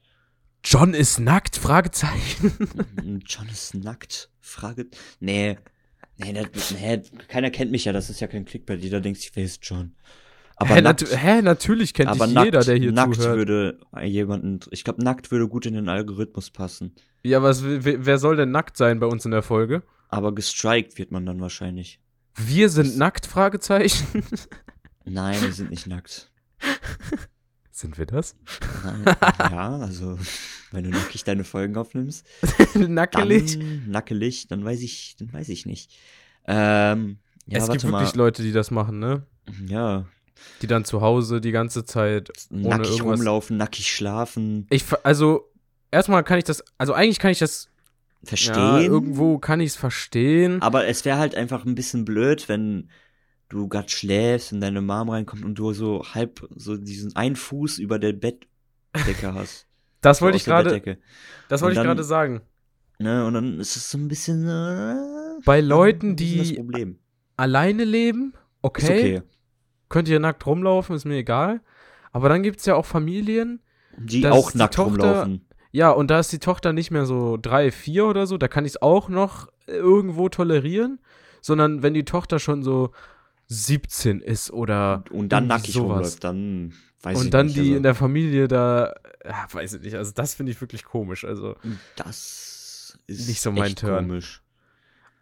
[0.62, 1.56] John ist nackt?
[1.56, 2.52] Fragezeichen.
[3.02, 4.30] Mm, John ist nackt.
[4.40, 4.86] Frage.
[5.20, 5.58] Nee.
[6.16, 8.80] Nee, das, nee, keiner kennt mich ja, das ist ja kein Clickbait.
[8.82, 9.96] Jeder denkt sich, wer ist John?
[10.56, 13.36] Aber hä, nackt, natu hä, natürlich kennt aber dich nackt, jeder, der hier nackt zuhört.
[13.36, 16.94] würde jemanden, ich glaube, nackt würde gut in den Algorithmus passen.
[17.22, 19.82] Ja, was, wer, wer soll denn nackt sein bei uns in der Folge?
[20.08, 21.98] Aber gestrikt wird man dann wahrscheinlich.
[22.36, 23.26] Wir sind nackt?
[23.26, 24.24] Fragezeichen.
[25.04, 26.30] Nein, wir sind nicht nackt.
[27.70, 28.36] sind wir das?
[28.84, 30.18] Nein, ja, also,
[30.70, 32.26] wenn du nackig deine Folgen aufnimmst,
[32.74, 33.58] Nackelig?
[33.58, 35.92] dann nackelig, dann weiß ich, dann weiß ich nicht.
[36.46, 38.18] Ähm, ja, es gibt wirklich mal.
[38.18, 39.26] Leute, die das machen, ne?
[39.66, 40.06] Ja,
[40.62, 43.18] Die dann zu Hause die ganze Zeit ohne nackig irgendwas.
[43.18, 45.50] rumlaufen, nackig schlafen, Ich, also,
[45.90, 47.68] erstmal kann ich das, also eigentlich kann ich das,
[48.24, 48.54] verstehen.
[48.56, 50.60] ja, irgendwo kann ich es verstehen.
[50.62, 52.88] Aber es wäre halt einfach ein bisschen blöd, wenn
[53.48, 57.78] du grad schläfst und deine Mom reinkommt und du so halb so diesen einen Fuß
[57.78, 58.48] über der Bettdecke
[59.34, 59.66] hast.
[60.00, 60.98] Das wollte ich gerade,
[61.48, 62.42] das wollte ich gerade sagen.
[62.98, 63.24] Ne?
[63.26, 64.46] Und dann ist es so ein bisschen.
[64.48, 66.98] Äh, Bei Leuten, das die Problem.
[67.36, 69.22] alleine leben, okay, Ist okay.
[69.88, 71.60] Könnt ihr nackt rumlaufen, ist mir egal.
[72.12, 73.60] Aber dann gibt es ja auch Familien,
[73.96, 75.44] Die auch die nackt Tochter- rumlaufen.
[75.72, 78.64] ja, und da ist die Tochter nicht mehr so drei, vier oder so, da kann
[78.64, 81.00] ich es auch noch irgendwo tolerieren,
[81.40, 82.90] sondern wenn die Tochter schon so
[83.46, 85.96] 17 ist oder Und, dann nackig sowas.
[85.96, 87.56] rumläuft, dann weiß ich und dann nicht.
[87.56, 88.94] die also, in der Familie da,
[89.24, 91.24] ja, weiß ich nicht, also das finde ich wirklich komisch.
[91.24, 91.54] Also
[91.96, 94.06] Das ist Nicht so mein Turn.
[94.08, 94.42] komisch.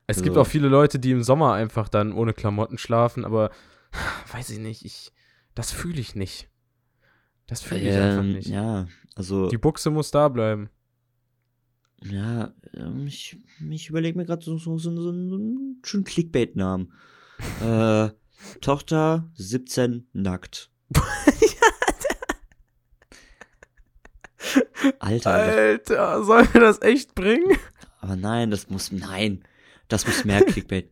[0.07, 3.51] es Also- gibt auch viele Leute, die im Sommer einfach dann ohne Klamotten schlafen, aber
[4.33, 5.13] weiß ich nicht, ich,
[5.55, 6.49] das fühle ich nicht.
[7.47, 8.49] Das fühle ich einfach Ähm, nicht.
[8.49, 9.49] Ja, also.
[9.49, 10.71] Die Buchse muss da bleiben.
[12.05, 13.39] Ja, ähm, ich,
[13.71, 16.93] ich überlege mir gerade so, so, so, so einen schönen Clickbait-Namen.
[17.63, 18.11] äh,
[18.61, 20.71] Tochter 17 nackt.
[24.99, 27.57] Alter, Alter, sollen wir das echt bringen?
[28.01, 29.45] aber nein, das muss, nein,
[29.89, 30.91] das muss mehr Clickbait.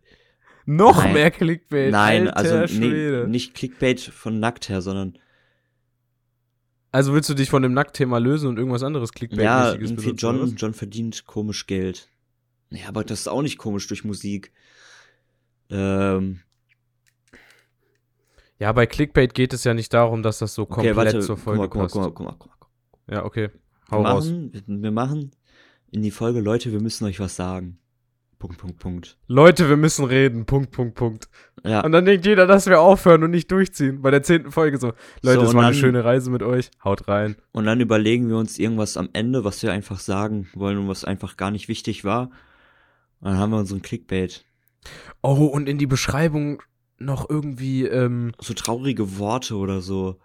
[0.67, 1.13] Noch Nein.
[1.15, 1.91] mehr Clickbait.
[1.91, 5.19] nein, Alter also nee, nicht Clickbait von nackt her, sondern
[6.93, 10.27] Also willst du dich von dem Nacktthema lösen und irgendwas anderes ja, Clickbait-mäßiges irgendwie benutzen,
[10.29, 10.57] oder John?
[10.57, 12.09] John verdient komisch Geld.
[12.71, 14.53] Ja, aber das ist auch nicht komisch durch Musik.
[15.71, 16.41] Ähm,
[18.59, 21.37] Ja, bei Clickbait geht es ja nicht darum, dass das so okay, komplett warte, zur
[21.37, 21.95] guck Folge mal, guck mal, passt.
[21.95, 22.61] guck mal, guck mal, guck
[23.09, 23.15] mal.
[23.17, 23.49] Ja, okay.
[23.89, 24.27] Wir Hau raus.
[24.27, 25.31] machen, wir, wir machen
[25.91, 27.79] in die Folge, Leute, wir müssen euch was sagen.
[28.41, 29.19] Punkt, Punkt, Punkt.
[29.29, 30.47] Leute, wir müssen reden.
[30.47, 31.29] Punkt, Punkt, Punkt.
[31.63, 34.01] Ja, Und dann denkt jeder, dass wir aufhören und nicht durchziehen.
[34.01, 34.95] Bei der zehnten Folge so.
[35.23, 36.71] Leute, So, es war eine schöne Reise mit euch.
[36.83, 37.37] Haut rein.
[37.53, 41.05] und dann überlegen wir uns irgendwas am Ende, was wir einfach sagen wollen und was
[41.05, 42.31] einfach gar nicht wichtig war.
[43.21, 44.43] Und dann haben wir unseren Clickbait.
[45.21, 46.63] Oh, und in die Beschreibung
[46.99, 50.19] noch irgendwie ähm, So traurige Worte oder so.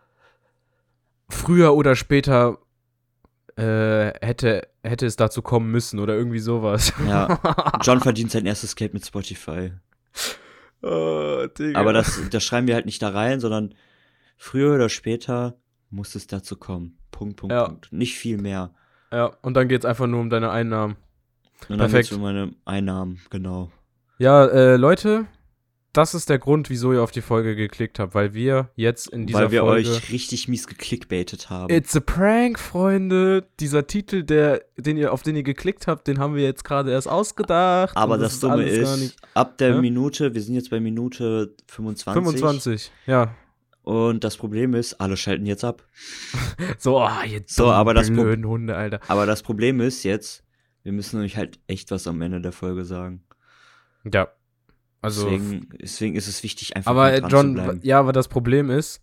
[1.29, 2.59] früher oder später
[3.57, 6.93] äh, hätte, hätte es dazu kommen müssen oder irgendwie sowas.
[7.07, 7.39] Ja.
[7.83, 9.71] John verdient sein erstes Geld mit Spotify.
[10.81, 11.79] oh, Digga.
[11.79, 13.73] Aber das, das schreiben wir halt nicht da rein, sondern
[14.37, 15.55] früher oder später
[15.89, 16.97] muss es dazu kommen.
[17.11, 17.65] Punkt, Punkt, Ja.
[17.65, 17.91] Punkt.
[17.91, 18.73] Nicht viel mehr.
[19.11, 20.97] Ja, und dann geht's einfach nur um deine Einnahmen.
[21.69, 22.11] Und dann Perfekt.
[22.11, 23.71] um meine Einnahmen, genau.
[24.17, 25.25] Ja, äh, Leute,
[25.97, 29.25] das ist der Grund, wieso ihr auf die Folge geklickt habt, weil wir jetzt in
[29.27, 29.89] dieser Weil wir Folge.
[29.89, 31.73] euch richtig mies geklickbaitet haben.
[31.73, 33.47] It's a prank, Freunde.
[33.59, 36.91] Dieser Titel, der, den ihr, auf den ihr geklickt habt, den haben wir jetzt gerade
[36.91, 37.95] erst ausgedacht.
[37.95, 39.81] Aber und das, Dumme ist, nicht- ab der Ja?
[39.81, 42.13] Minute, wir sind jetzt bei Minute 25.
[42.23, 43.33] 25, ja.
[43.83, 45.83] Und das Problem ist, alle schalten jetzt ab.
[46.79, 48.99] So, ah, jetzt So, aber das Pro- blöden Hunde, Alter.
[49.07, 50.43] Aber das Problem ist jetzt,
[50.83, 53.23] wir müssen euch halt echt was am Ende der Folge sagen.
[54.11, 54.27] Ja.
[55.05, 57.79] Also, deswegen, deswegen ist es wichtig, einfach aber mal dran John, zu bleiben.
[57.83, 59.01] ja, aber das Problem ist,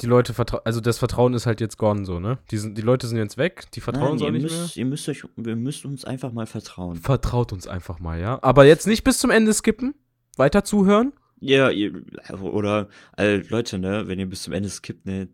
[0.00, 2.38] die Leute vertrauen, also das Vertrauen ist halt jetzt gone so, ne?
[2.50, 4.76] Die, sind, die Leute sind jetzt weg, die vertrauen uns Nein, auch ihr nicht müsst,
[4.76, 6.94] ihr müsst euch, wir müsst uns einfach mal vertrauen.
[6.94, 7.02] mehr.
[7.02, 8.38] Vertraut uns einfach mal, ja?
[8.42, 9.94] Aber jetzt nicht bis zum Ende skippen,
[10.36, 11.12] weiter zuhören.
[11.40, 11.92] Ja, ihr,
[12.40, 15.28] oder, äh, Leute, ne, wenn ihr bis zum Ende skippt, ne,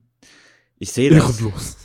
[0.78, 1.40] ich sehe das.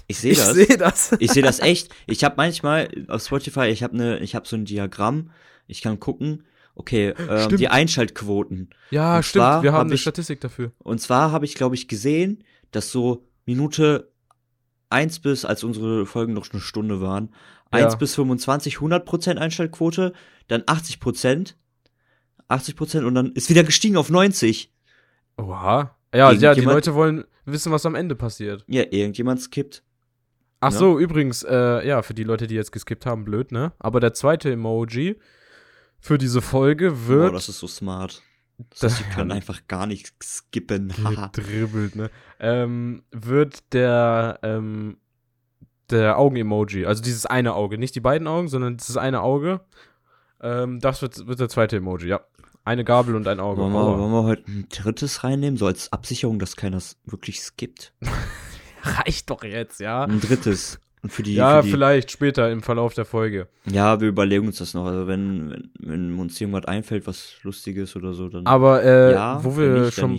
[0.07, 0.53] Ich sehe Ich das.
[0.53, 1.15] sehe das.
[1.19, 1.93] Ich sehe das echt.
[2.07, 5.31] Ich habe manchmal auf Spotify, ich habe ne, ich habe so ein Diagramm.
[5.67, 6.43] Ich kann gucken,
[6.75, 8.69] okay, ähm, die Einschaltquoten.
[8.91, 9.43] Ja, Und stimmt.
[9.63, 10.71] Wir haben hab eine ich- Statistik dafür.
[10.79, 14.11] Und zwar habe ich, glaube ich, gesehen, dass so Minute
[14.89, 17.29] 1 bis, als unsere Folgen noch eine Stunde waren,
[17.73, 17.79] Ja.
[17.79, 20.13] 1 bis 25 100% Einschaltquote,
[20.47, 21.55] dann 80%,
[22.47, 24.71] 80% und dann ist wieder gestiegen auf 90.
[25.37, 25.95] Oha.
[26.13, 28.63] Ja, ja, die Leute wollen wissen, was am Ende passiert.
[28.67, 29.83] Ja, irgendjemand skippt.
[30.59, 30.77] Ach Ja.
[30.77, 33.73] so, übrigens, äh, ja, für die Leute, die jetzt geskippt haben, blöd, ne?
[33.79, 35.19] Aber der zweite Emoji
[36.03, 38.21] für diese Folge wird das ist so smart.
[38.71, 40.93] Das heißt, die können einfach gar nicht skippen.
[41.33, 42.11] Gedribbelt, ne?
[42.41, 44.97] Ähm, wird der, ähm,
[45.89, 49.61] der Augen-Emoji, also dieses eine Auge, nicht die beiden Augen, sondern dieses eine Auge,
[50.41, 52.19] ähm, das wird, wird der zweite Emoji, ja.
[52.65, 53.61] Eine Gabel und ein Auge.
[53.61, 57.41] Wollen wir, wollen wir heute ein drittes reinnehmen, so als Absicherung, dass keiner es wirklich
[57.41, 57.93] skippt?
[58.83, 60.03] Reicht doch jetzt, ja.
[60.03, 60.81] Ein drittes.
[61.07, 63.47] Für die, Ja, für die vielleicht später im Verlauf der Folge.
[63.65, 64.85] Ja, wir überlegen uns das noch.
[64.85, 69.43] Also wenn, wenn, wenn uns irgendwas einfällt, was Lustiges oder so, dann Aber äh, ja,
[69.43, 70.17] wo wir nicht, schon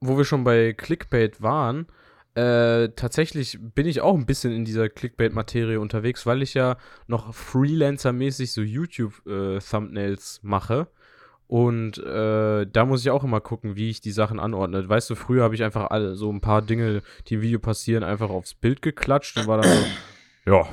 [0.00, 1.86] wo wir schon bei Clickbait waren,
[2.34, 7.34] äh, tatsächlich bin ich auch ein bisschen in dieser Clickbait-Materie unterwegs, weil ich ja noch
[7.34, 10.86] Freelancer-mäßig so YouTube-Thumbnails mache.
[11.50, 14.88] Und äh, da muss ich auch immer gucken, wie ich die Sachen anordne.
[14.88, 18.04] Weißt du, früher habe ich einfach alle so ein paar Dinge, die im Video passieren,
[18.04, 20.68] einfach aufs Bild geklatscht und war dann so, ja,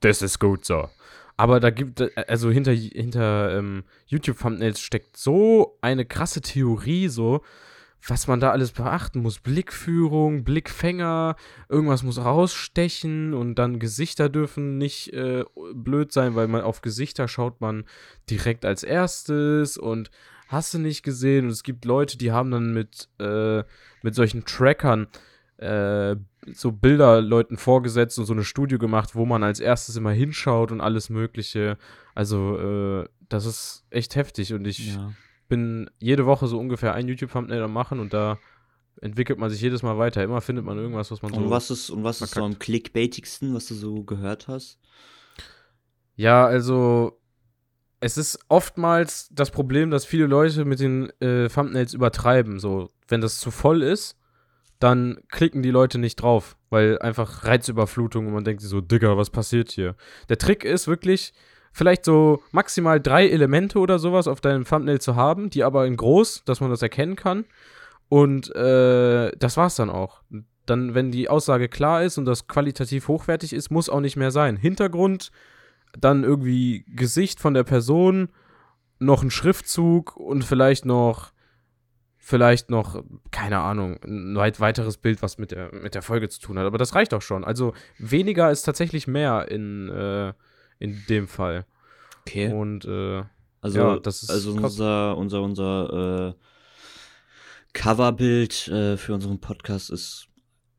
[0.00, 0.90] das ist gut so.
[1.38, 7.40] Aber da gibt, also hinter, hinter ähm, YouTube-Thumbnails steckt so eine krasse Theorie, so,
[8.06, 9.38] was man da alles beachten muss.
[9.38, 11.36] Blickführung, Blickfänger,
[11.68, 17.28] irgendwas muss rausstechen und dann Gesichter dürfen nicht äh, blöd sein, weil man auf Gesichter
[17.28, 17.84] schaut man
[18.28, 20.10] direkt als erstes und
[20.48, 21.46] hast du nicht gesehen.
[21.46, 23.62] Und es gibt Leute, die haben dann mit, äh,
[24.02, 25.08] mit solchen Trackern
[25.58, 26.16] äh,
[26.54, 30.72] so Bilder Leuten vorgesetzt und so eine Studie gemacht, wo man als erstes immer hinschaut
[30.72, 31.76] und alles Mögliche.
[32.14, 35.12] Also, äh, das ist echt heftig und ich Ja.
[35.50, 38.38] Bin jede Woche so ungefähr ein YouTube-Thumbnail am machen und da
[39.02, 40.24] entwickelt man sich jedes Mal weiter.
[40.24, 41.40] Immer findet man irgendwas, was man so.
[41.40, 44.78] Und was ist, und was ist so am clickbaitigsten, was du so gehört hast?
[46.16, 47.20] Ja, also
[48.00, 52.58] es ist oftmals das Problem, dass viele Leute mit den äh, Thumbnails übertreiben.
[52.58, 54.16] So, wenn das zu voll ist,
[54.78, 59.16] dann klicken die Leute nicht drauf, weil einfach Reizüberflutung und man denkt sich so, Digga,
[59.16, 59.94] was passiert hier?
[60.30, 61.34] Der Trick ist wirklich,
[61.72, 65.96] vielleicht so maximal drei Elemente oder sowas auf deinem Thumbnail zu haben, die aber in
[65.96, 67.44] groß, dass man das erkennen kann.
[68.08, 70.22] Und äh, das war's dann auch.
[70.66, 74.30] Dann, wenn die Aussage klar ist und das qualitativ hochwertig ist, muss auch nicht mehr
[74.30, 74.56] sein.
[74.56, 75.30] Hintergrund,
[75.98, 78.28] dann irgendwie Gesicht von der Person,
[78.98, 81.32] noch ein Schriftzug und vielleicht noch,
[82.18, 86.40] vielleicht noch, keine Ahnung, ein weit weiteres Bild, was mit der, mit der Folge zu
[86.40, 86.66] tun hat.
[86.66, 87.44] Aber das reicht auch schon.
[87.44, 90.32] Also weniger ist tatsächlich mehr in, äh,
[90.80, 91.64] in dem Fall.
[92.26, 92.52] Okay.
[92.52, 93.22] Und äh,
[93.60, 96.34] Also, ja, das ist also unser, unser, unser äh,
[97.72, 100.26] Coverbild äh, für unseren Podcast ist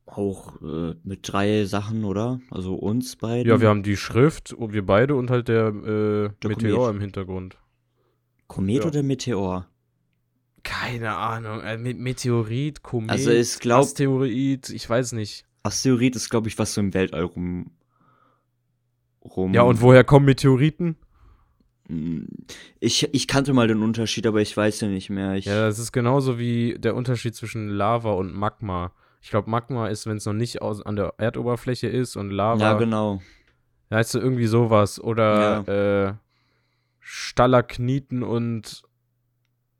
[0.06, 2.40] auch äh, mit drei Sachen, oder?
[2.50, 3.48] Also uns beiden.
[3.50, 6.94] ja, wir haben die Schrift, und wir beide und halt der, äh, Der Meteor Komet.
[6.96, 7.56] im Hintergrund.
[8.46, 8.86] Komet ja.
[8.88, 9.66] oder Meteor?
[10.64, 11.60] Keine Ahnung.
[11.62, 15.44] Äh, Me- Meteorit, Komet, Also ich glaub- Asteroid, ich weiß nicht.
[15.62, 17.70] Asteroid ist, glaube ich, was so im Weltall rum.
[19.24, 20.96] Rum Ja, und woher kommen Meteoriten?
[22.80, 25.34] Ich, ich kannte mal den Unterschied, aber ich weiß ja nicht mehr.
[25.34, 28.92] Ich, Ja, das ist genauso wie der Unterschied zwischen Lava und Magma.
[29.20, 32.60] Ich glaube, Magma ist, wenn es noch nicht aus, an der Erdoberfläche ist und Lava
[32.62, 33.20] ja, genau.
[33.90, 35.00] heißt so irgendwie sowas.
[35.00, 36.14] Oder äh,
[37.00, 38.82] Stalagniten und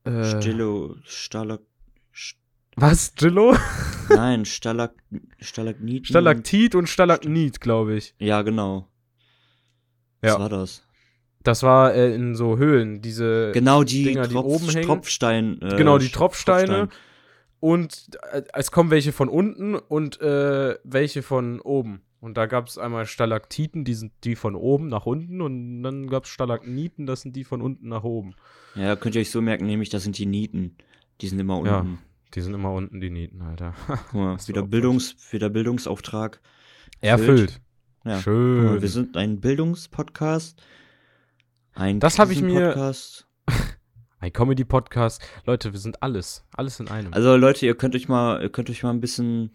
[0.04, 1.60] äh, Stillo, Stalag,
[2.14, 2.36] St-
[2.76, 3.14] Was?
[3.14, 3.56] Gillo?
[4.10, 4.92] nein, Stalag,
[5.40, 6.04] Stalagniten.
[6.04, 8.14] Stalaktit und Stalagnit, glaube ich.
[8.18, 8.88] Ja, genau.
[10.22, 10.34] Ja.
[10.34, 10.86] Was war das?
[11.42, 14.86] Das war äh, in so Höhlen, diese Genau, die, Dinger, die Tropf, oben hängen.
[14.86, 15.60] Tropfstein.
[15.60, 16.66] Äh, Genau, die Tropfsteine.
[16.88, 16.88] Tropfstein.
[17.60, 22.02] Und äh, es kommen welche von unten und äh, welche von oben.
[22.20, 25.40] Und da gab es einmal Stalaktiten, die sind die von oben nach unten.
[25.40, 28.34] Und dann gab es Stalagniten, das sind die von unten nach oben.
[28.76, 30.76] Ja, könnt ihr euch so merken, nämlich das sind die Nieten.
[31.20, 31.80] Die sind immer Ja.
[31.80, 31.98] unten.
[32.34, 33.74] Die sind immer unten, die Nieten, Alter.
[33.86, 36.40] Guck mal, wieder, Bildungs, wieder Bildungsauftrag.
[37.00, 37.60] Erfüllt.
[38.04, 38.20] Ja.
[38.20, 38.82] Schön.
[38.82, 40.60] wir sind ein Bildungspodcast.
[41.74, 43.28] Ein Das hab ich mir- Krisenpodcast.
[44.20, 45.20] Ein Comedy-Podcast.
[45.46, 46.44] Leute, wir sind alles.
[46.54, 47.12] Alles in einem.
[47.12, 49.50] Also Leute, ihr könnt euch mal, ihr könnt euch mal ein bisschen.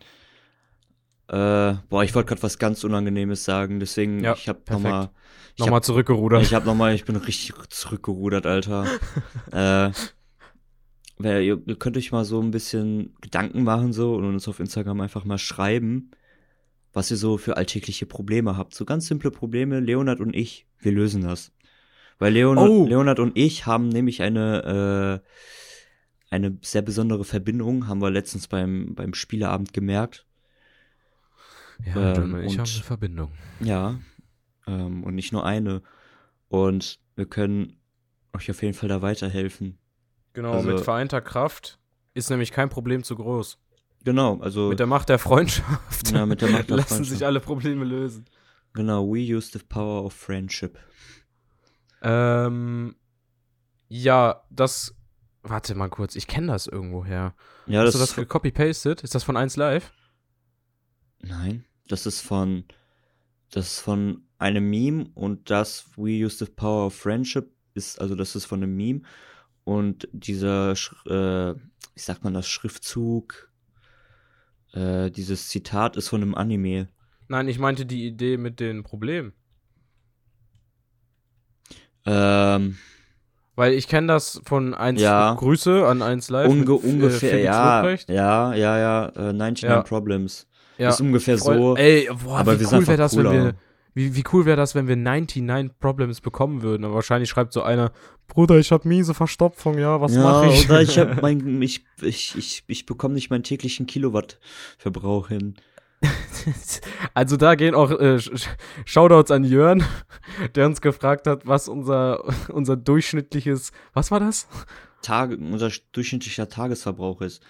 [1.29, 5.09] Äh, boah, ich wollte gerade was ganz Unangenehmes sagen, deswegen Ja, ich habe nochmal.
[5.57, 6.41] Nochmal zurückgerudert.
[6.43, 8.85] Ich habe nochmal, ich bin richtig zurückgerudert, Alter.
[9.53, 9.91] äh,
[11.19, 14.99] ihr, ihr könnt euch mal so ein bisschen Gedanken machen so und uns auf Instagram
[15.01, 16.11] einfach mal schreiben,
[16.97, 18.73] was ihr so für alltägliche Probleme habt.
[18.73, 19.79] So ganz simple Probleme.
[19.79, 21.51] Leonard und ich, wir lösen das.
[22.17, 22.87] Weil Leonard, Oh.
[22.87, 28.95] Leonard und ich haben nämlich eine äh, eine sehr besondere Verbindung, haben wir letztens beim
[28.95, 30.25] beim Spieleabend gemerkt.
[31.85, 33.31] ja, ähm, und ich haben eine Verbindung.
[33.59, 33.99] Ja,
[34.65, 35.83] ähm, und nicht nur eine.
[36.49, 37.77] Und wir können
[38.33, 39.77] euch auf jeden Fall da weiterhelfen.
[40.33, 41.79] Genau, Also- mit vereinter Kraft
[42.13, 43.59] ist nämlich kein Problem zu groß.
[44.07, 47.17] Genau, also Mit der Macht der Freundschaft Ja, mit der Macht der lassen Freundschaft.
[47.17, 48.23] sich alle Probleme lösen.
[48.71, 50.79] genau, we use the power of friendship.
[52.01, 52.95] Ähm,
[53.89, 54.95] ja, das.
[55.43, 57.35] Warte mal kurz, ich kenne das irgendwoher.
[57.65, 59.01] Ja, Hast das, du das gecopy-pasted?
[59.03, 59.91] Ist das von 1 Live?
[61.19, 62.63] nein, das ist von
[63.51, 68.15] das ist von einem Meme und das we use the power of friendship ist also
[68.15, 69.01] das ist von einem Meme
[69.65, 70.71] und dieser
[71.07, 73.51] äh, wie sagt man das Schriftzug
[74.77, 76.87] äh, dieses Zitat ist von einem Anime.
[77.27, 79.33] Nein, ich meinte die Idee mit den Problemen.
[82.05, 82.77] Ähm,
[83.55, 85.33] Weil ich kenne das von 1 Ja.
[85.33, 86.49] Grüße an 1 Live.
[86.49, 89.81] Unge äh, ungefähr, ja, ja, ja, ja, äh, 99 Ja.
[89.81, 90.47] Problems.
[90.77, 90.89] ja.
[90.89, 93.55] Ist ungefähr Voll- so, Ey, boah, aber wie cool wäre das, wenn wir.
[93.97, 96.85] Wie, wie cool wäre das, wenn wir 99 Problems bekommen würden?
[96.85, 97.91] Aber wahrscheinlich schreibt so einer,
[98.27, 100.69] Bruder, ich hab miese Verstopfung, ja, was ja, mache ich?
[100.69, 105.55] oder ich hab mein, ich, ich, ich, ich bekomme nicht meinen täglichen Kilowattverbrauch hin.
[107.15, 108.47] Also da gehen auch äh, Sh- Sh-
[108.85, 109.83] Shoutouts an Jörn,
[110.55, 114.47] der uns gefragt hat, was unser, unser durchschnittliches, was war das?
[115.01, 117.41] Tage, unser durchschnittlicher Tagesverbrauch ist.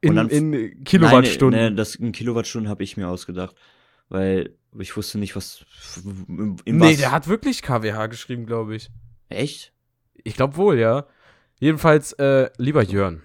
[0.00, 1.60] In, dann- in Kilowattstunden.
[1.60, 3.54] Nein, nee, das in Kilowattstunden habe ich mir ausgedacht,
[4.12, 5.64] weil ich wusste nicht, was,
[6.04, 6.96] in nee, was.
[6.98, 8.90] der hat wirklich KWH geschrieben, glaube ich.
[9.28, 9.72] Echt?
[10.24, 11.06] Ich glaube wohl, ja.
[11.58, 13.22] Jedenfalls, äh, lieber Jörn,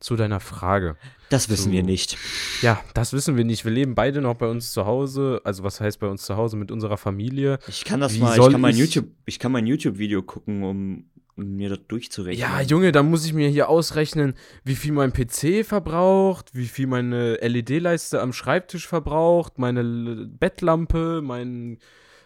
[0.00, 0.96] zu deiner Frage.
[1.28, 1.72] Das wissen So.
[1.72, 2.16] wir nicht.
[2.62, 3.64] Ja, das wissen wir nicht.
[3.64, 5.40] Wir leben beide noch bei uns zu Hause.
[5.44, 7.58] Also was heißt bei uns zu Hause mit unserer Familie?
[7.68, 10.62] Ich kann das Wie mal, ich kann mein ich- YouTube, ich kann mein YouTube-Video gucken,
[10.62, 12.40] um, um mir das durchzurechnen.
[12.40, 16.86] Ja, Junge, da muss ich mir hier ausrechnen, wie viel mein PC verbraucht, wie viel
[16.86, 21.78] meine LED-Leiste am Schreibtisch verbraucht, meine L Bettlampe, mein,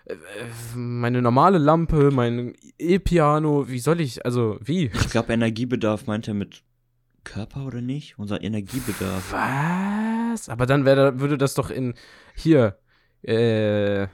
[0.04, 0.14] äh,
[0.76, 3.68] meine normale Lampe, mein E-Piano.
[3.68, 4.90] Wie soll ich, also wie?
[4.94, 6.62] Ich glaube, Energiebedarf meint er mit
[7.24, 8.18] Körper oder nicht?
[8.18, 9.32] Unser Energiebedarf.
[9.32, 10.48] Was?
[10.48, 11.94] Aber dann wäre, würde das doch in
[12.34, 12.78] hier
[13.22, 14.06] äh,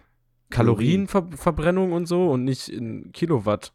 [0.51, 3.73] Kalorienverbrennung und so und nicht in Kilowatt.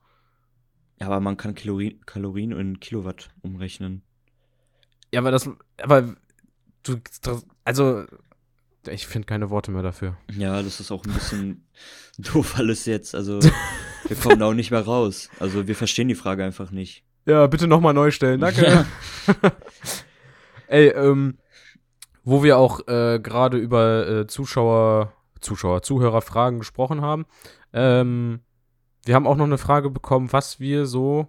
[1.02, 4.04] Ja, aber man kann Kalorien, Kalorien in Kilowatt umrechnen.
[5.12, 5.50] Ja, aber das,
[5.82, 6.16] aber
[6.84, 7.02] du,
[7.66, 8.06] also
[8.88, 10.16] ich finde keine Worte mehr dafür.
[10.32, 11.66] Ja, das ist auch ein bisschen
[12.20, 13.16] doof alles jetzt.
[13.16, 15.30] Also, wir kommen da auch nicht mehr raus.
[15.40, 17.04] Also, wir verstehen die Frage einfach nicht.
[17.26, 18.64] Ja, bitte nochmal neu stellen, danke.
[18.64, 18.86] Ja.
[20.68, 21.40] Ey, ähm,
[22.24, 27.26] wo wir auch äh, gerade über äh, Zuschauer, Zuschauer, Zuhörerfragen gesprochen haben,
[27.74, 28.42] ähm,
[29.06, 31.28] wir haben auch noch eine Frage bekommen, was wir so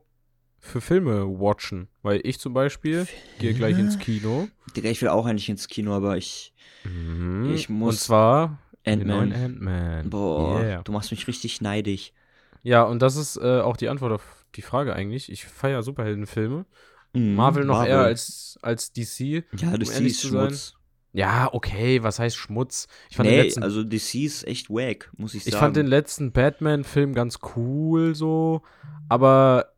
[0.59, 1.89] für Filme watchen.
[2.03, 3.07] Weil ich zum Beispiel
[3.39, 4.49] gehe gleich ins Kino.
[4.77, 6.53] Digga, ich will auch eigentlich ins Kino, aber ich.
[6.85, 7.53] Mhm.
[7.55, 9.33] Ich muss- Und zwar Ant-Man.
[9.33, 10.11] Ant-Man.
[10.11, 10.83] Boah, Yeah.
[10.83, 12.13] du machst mich richtig neidisch.
[12.63, 15.31] Ja, und das ist äh, auch die Antwort auf die Frage eigentlich.
[15.33, 16.65] Ich feiere Superheldenfilme.
[17.13, 19.45] Mhm, Marvel noch eher als, als DC.
[19.57, 20.23] Ja, das um ehrlich ist.
[20.27, 20.75] Schmutz.
[21.13, 22.89] Ja, okay, was heißt Schmutz?
[23.11, 25.61] Ich fand, den, Nee, letzten, also DC ist echt wack, muss ich ich sagen.
[25.67, 28.63] fand den letzten Batman-Film ganz cool so,
[29.09, 29.73] aber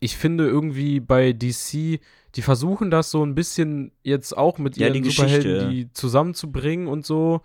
[0.00, 2.00] ich finde irgendwie bei DC,
[2.34, 6.88] die versuchen das so ein bisschen jetzt auch mit Ja, ihren die Superhelden, die zusammenzubringen
[6.88, 7.42] und so,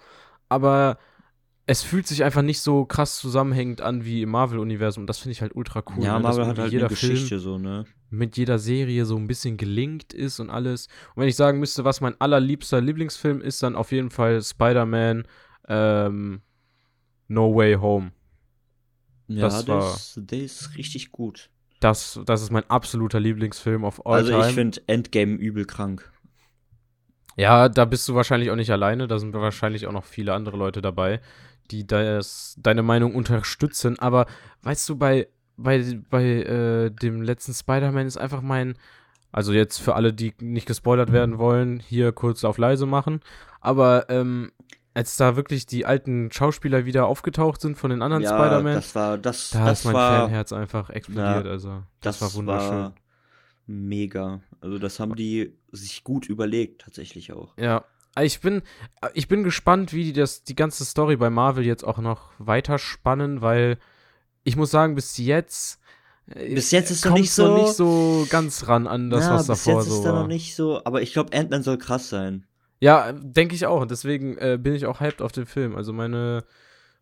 [0.50, 0.98] aber
[1.68, 5.32] es fühlt sich einfach nicht so krass zusammenhängend an wie im Marvel-Universum und das finde
[5.34, 6.04] ich halt ultra cool.
[6.04, 7.86] ja, ne, Marvel hat halt jeder eine Film Geschichte so, ne?
[8.12, 10.88] mit jeder Serie so ein bisschen gelingt ist und alles.
[11.16, 15.28] Und wenn ich sagen müsste, was mein allerliebster Lieblingsfilm ist, dann auf jeden Fall Spider-Man
[15.68, 16.42] ähm,
[17.28, 18.12] No Way Home.
[19.28, 21.50] Ja, Das war- ist, der ist richtig gut.
[21.80, 24.48] Das, das ist mein absoluter Lieblingsfilm of all also time.
[24.48, 26.10] ich finde Endgame übel krank.
[27.36, 29.08] ja, da bist du wahrscheinlich auch nicht alleine.
[29.08, 31.20] Da sind wahrscheinlich auch noch viele andere Leute dabei,
[31.72, 34.00] die das, deine Meinung unterstützen.
[34.00, 34.26] Aber
[34.64, 38.78] weißt du, bei, bei, bei äh, dem letzten Spider-Man ist einfach mein.
[39.32, 43.20] Also jetzt für alle, die nicht gespoilert werden wollen, hier kurz auf leise machen.
[43.60, 44.52] Aber ähm,
[44.94, 48.96] als da wirklich die alten Schauspieler wieder aufgetaucht sind von den anderen ja, Spider-Man, das
[48.96, 51.46] war das, da das ist mein war Fanherz einfach explodiert.
[51.46, 52.70] Ja, also das, das war wunderschön.
[52.70, 52.96] war
[53.68, 54.40] mega.
[54.62, 57.54] Also das haben die sich gut überlegt tatsächlich auch.
[57.58, 57.84] Ja,
[58.22, 58.62] ich bin,
[59.14, 62.78] ich bin gespannt, wie die das, die ganze Story bei Marvel jetzt auch noch weiter
[62.78, 63.78] spannen, weil
[64.44, 65.80] ich muss sagen, bis jetzt.
[66.28, 69.34] äh, Bis jetzt ist noch nicht so- noch nicht so ganz ran an das, ja,
[69.36, 70.22] was bis davor jetzt so ist er war.
[70.22, 72.46] noch nicht so, aber ich glaube Ant-Man soll krass sein.
[72.80, 73.82] Ja, denke ich auch.
[73.82, 75.76] Und deswegen äh, bin ich auch hyped auf den Film.
[75.76, 76.44] Also meine,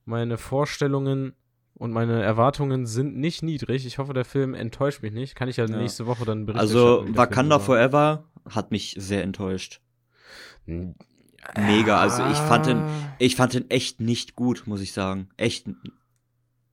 [0.06, 1.34] meine Vorstellungen
[1.76, 3.86] und meine Erwartungen sind nicht niedrig.
[3.86, 5.36] Ich hoffe, der Film enttäuscht mich nicht.
[5.36, 5.76] Kann ich ja, Ja.
[5.78, 6.60] nächste Woche dann berichten.
[6.62, 9.82] Also Wakanda Forever hat mich sehr enttäuscht.
[10.66, 12.84] Mega, also ich fand den-
[13.20, 15.30] Ich fand den echt nicht gut, muss ich sagen.
[15.38, 15.68] Echt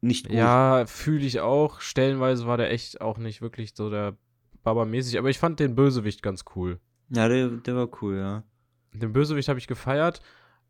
[0.00, 0.36] nicht gut.
[0.36, 1.80] Ja, fühle ich auch.
[1.80, 4.16] Stellenweise war der echt auch nicht wirklich so der
[4.62, 6.78] Baba-mäßig, aber ich fand den Bösewicht ganz cool.
[7.10, 8.42] Ja, der, der war cool, ja.
[8.92, 10.20] Den Bösewicht habe ich gefeiert,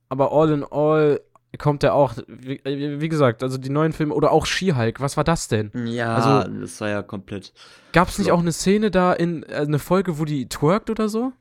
[0.09, 1.21] aber all in all
[1.59, 5.25] kommt der auch, wie, wie gesagt, also die neuen Filme oder auch She-Hulk, was war
[5.25, 5.71] das denn?
[5.87, 7.53] Ja, Also- das war ja komplett.
[7.93, 11.09] Gab es nicht auch eine Szene da in äh, eine Folge, wo die twerkt oder
[11.09, 11.33] so?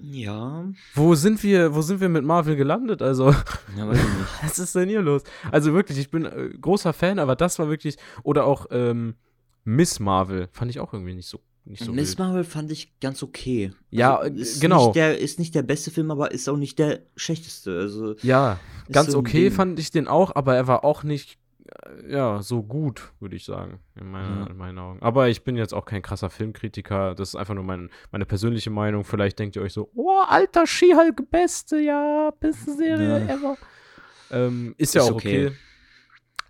[0.00, 0.64] Ja,
[0.94, 3.02] Wo sind wir, wo sind wir mit Marvel gelandet?
[3.02, 3.30] Also,
[3.76, 4.28] ja weiß ich nicht.
[4.42, 5.22] was ist denn hier los?
[5.52, 9.14] Also wirklich, ich bin äh, großer Fan, aber das war wirklich oder auch ähm,
[9.64, 12.18] Miss Marvel fand ich auch irgendwie nicht so nicht so Miss wild.
[12.18, 13.72] Marvel fand ich ganz okay.
[13.90, 14.86] Ja, Also, äh, ist genau.
[14.86, 17.78] Nicht der, ist nicht der beste Film, aber ist auch nicht der schlechteste.
[17.78, 18.58] Also, Ja,
[18.90, 19.52] ganz so okay Ding.
[19.52, 21.38] fand ich den auch, aber er war auch nicht,
[22.08, 24.46] ja, so gut, würde ich sagen, in, meiner, Ja.
[24.46, 25.02] in meinen Augen.
[25.02, 28.70] Aber ich bin jetzt auch kein krasser Filmkritiker, das ist einfach nur mein, meine persönliche
[28.70, 29.04] Meinung.
[29.04, 33.34] Vielleicht denkt ihr euch so, oh, alter She-Hulk, beste, ja, beste Serie Ja.
[33.34, 33.56] ever.
[34.30, 35.46] Ähm, ist ja Ist auch okay.
[35.48, 35.56] okay.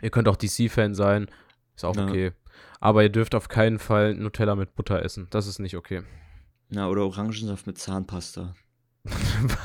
[0.03, 1.29] Ihr könnt auch DC-Fan sein,
[1.77, 2.05] ist auch Ja.
[2.07, 2.33] okay.
[2.81, 6.03] Aber ihr dürft auf keinen Fall Nutella mit Butter essen, das ist nicht okay.
[6.71, 8.55] ja, oder Orangensaft mit Zahnpasta.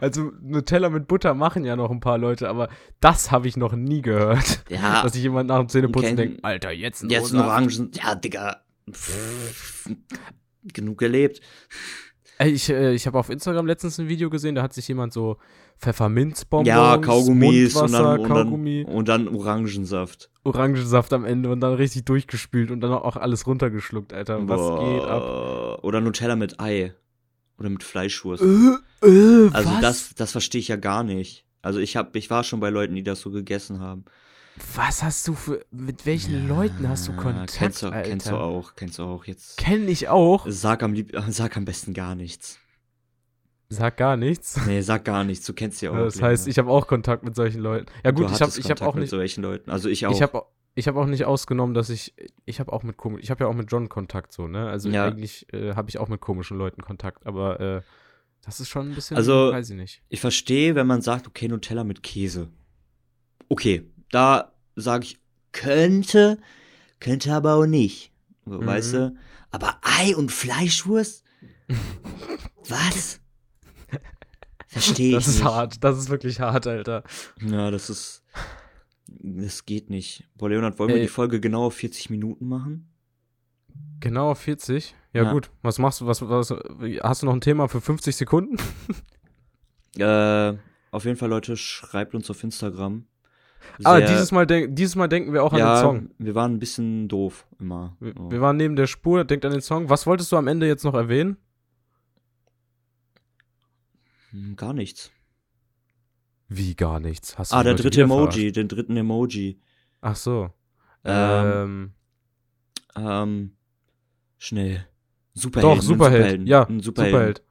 [0.00, 2.68] also Nutella mit Butter machen ja noch ein paar Leute, aber
[3.00, 4.64] das habe ich noch nie gehört.
[4.70, 7.40] Ja, Dass sich jemand nach dem Zähneputzen denkt, Alter, jetzt ein jetzt ein.
[7.40, 7.90] Orangen.
[7.92, 8.62] Ja, Digga.
[8.90, 9.90] Pff,
[10.72, 11.40] genug gelebt.
[12.38, 15.12] Ey, ich äh, ich habe auf Instagram letztens ein Video gesehen, da hat sich jemand
[15.12, 15.36] so
[15.78, 20.30] Pfefferminzbonbons, Ja, Kaugummis und dann, und, Kaugummi, dann, und dann Orangensaft.
[20.44, 24.48] Orangensaft am Ende und dann richtig durchgespült und dann auch alles runtergeschluckt, Alter.
[24.48, 24.78] Was Boah.
[24.78, 25.84] geht ab?
[25.84, 26.94] Oder Nutella mit Ei.
[27.58, 28.42] Oder mit Fleischwurst.
[28.42, 29.80] Äh, äh, Also was?
[29.80, 31.44] das, das verstehe ich ja gar nicht.
[31.62, 34.04] Also ich hab, ich war schon bei Leuten, die das so gegessen haben.
[34.74, 38.08] Was hast du für, mit welchen Leuten hast du Ja, Kontakt, kennst du, Alter?
[38.08, 39.56] kennst du auch, kennst du auch jetzt.
[39.56, 40.46] Kenn ich auch.
[40.48, 42.58] Sag am, lieb, sag am besten gar nichts.
[43.70, 44.58] Sag gar nichts.
[44.66, 45.96] Nee, sag gar nichts, du kennst ja auch.
[46.04, 47.86] Das heißt, ich habe auch Kontakt mit solchen Leuten.
[48.02, 49.70] Ja gut, ich habe ich hab Kontakt auch mit nicht solchen Leuten.
[49.70, 50.12] Also ich auch.
[50.12, 50.42] ich habe
[50.78, 52.14] ich habe auch nicht ausgenommen, dass ich
[52.44, 54.68] ich habe auch mit komisch, ich habe ja auch mit John Kontakt so, ne?
[54.68, 55.06] Also Ja.
[55.06, 57.82] eigentlich äh, habe ich auch mit komischen Leuten Kontakt, aber äh,
[58.44, 60.02] das ist schon ein bisschen Also- weiß ich nicht.
[60.08, 62.48] Ich verstehe, wenn man sagt, okay, Nutella mit Käse.
[63.48, 65.18] Okay, da sage ich,
[65.52, 66.38] könnte,
[67.00, 68.12] könnte aber auch nicht.
[68.44, 68.96] Weißt Mhm.
[68.98, 69.16] du?
[69.50, 71.24] Aber Ei und Fleischwurst?
[72.68, 73.20] Was?
[74.68, 75.44] Verstehe ich Das ist nicht.
[75.44, 77.02] hart, das ist wirklich hart, Alter.
[77.40, 78.22] Ja, das ist.
[79.36, 80.24] Das geht nicht.
[80.36, 81.02] Boah, Leonard, wollen wir Ey.
[81.02, 82.88] die Folge genau auf 40 Minuten machen?
[84.00, 84.94] Genau 40.
[85.12, 85.32] Ja, Ja.
[85.32, 85.50] gut.
[85.62, 86.50] Was machst du was, was
[87.02, 88.56] hast du noch ein Thema für 50 Sekunden?
[89.96, 90.54] Äh,
[90.92, 93.06] auf jeden Fall, Leute, schreibt uns auf Instagram.
[93.82, 96.10] ah, Sehr- dieses Mal denk, dieses Mal denken wir auch an ja, den Song.
[96.18, 97.96] wir waren ein bisschen doof immer.
[97.98, 99.88] Wir, wir waren neben der Spur, denkt an den Song.
[99.90, 101.36] Was wolltest du am Ende jetzt noch erwähnen?
[104.30, 105.10] Hm, Gar nichts.
[106.48, 107.36] Wie gar nichts.
[107.38, 108.56] Hast du Ah, der dritte Emoji, verarscht?
[108.56, 109.60] den dritten Emoji.
[110.00, 110.50] Ach so.
[111.04, 111.92] Ähm,
[112.96, 113.52] Ähm, ähm,
[114.38, 114.86] schnell.
[115.34, 115.76] Superhelden.
[115.76, 116.20] doch, Superheld.
[116.22, 116.46] Superhelden.
[116.46, 117.12] Ja, ein Superheld.
[117.12, 117.42] Superhelden.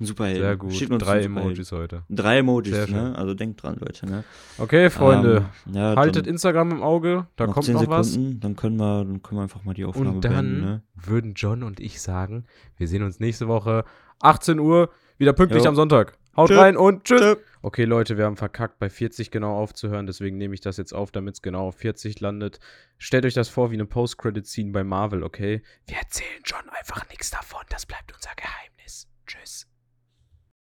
[0.00, 0.38] Ein Superheld.
[0.38, 0.72] Sehr gut.
[0.74, 1.44] Schickt uns Drei Superheld.
[1.46, 2.02] Emojis heute.
[2.08, 3.14] Drei Emojis, ne?
[3.16, 4.24] Also denkt dran, Leute, ne?
[4.58, 5.46] Okay, Freunde.
[5.66, 7.26] Ähm, ja, haltet Instagram im Auge.
[7.36, 8.12] Da noch kommt 10 noch was.
[8.12, 10.82] Sekunden, dann können wir, dann können wir einfach mal die Aufnahme Und dann beenden, ne?
[10.94, 12.44] würden John und ich sagen,
[12.78, 13.84] wir sehen uns nächste Woche
[14.20, 15.68] 18 Uhr, wieder pünktlich Jo.
[15.68, 16.16] am Sonntag.
[16.36, 16.58] Haut Tschö.
[16.58, 17.20] rein und tschüss.
[17.20, 17.36] Tschö.
[17.62, 21.10] Okay, Leute, wir haben verkackt, bei 40 genau aufzuhören, deswegen nehme ich das jetzt auf,
[21.10, 22.58] damit es genau auf 40 landet.
[22.98, 25.62] Stellt euch das vor wie eine Post-Credit-Scene bei Marvel, okay?
[25.86, 29.08] Wir erzählen John einfach nichts davon, das bleibt unser Geheimnis.
[29.26, 29.69] Tschüss.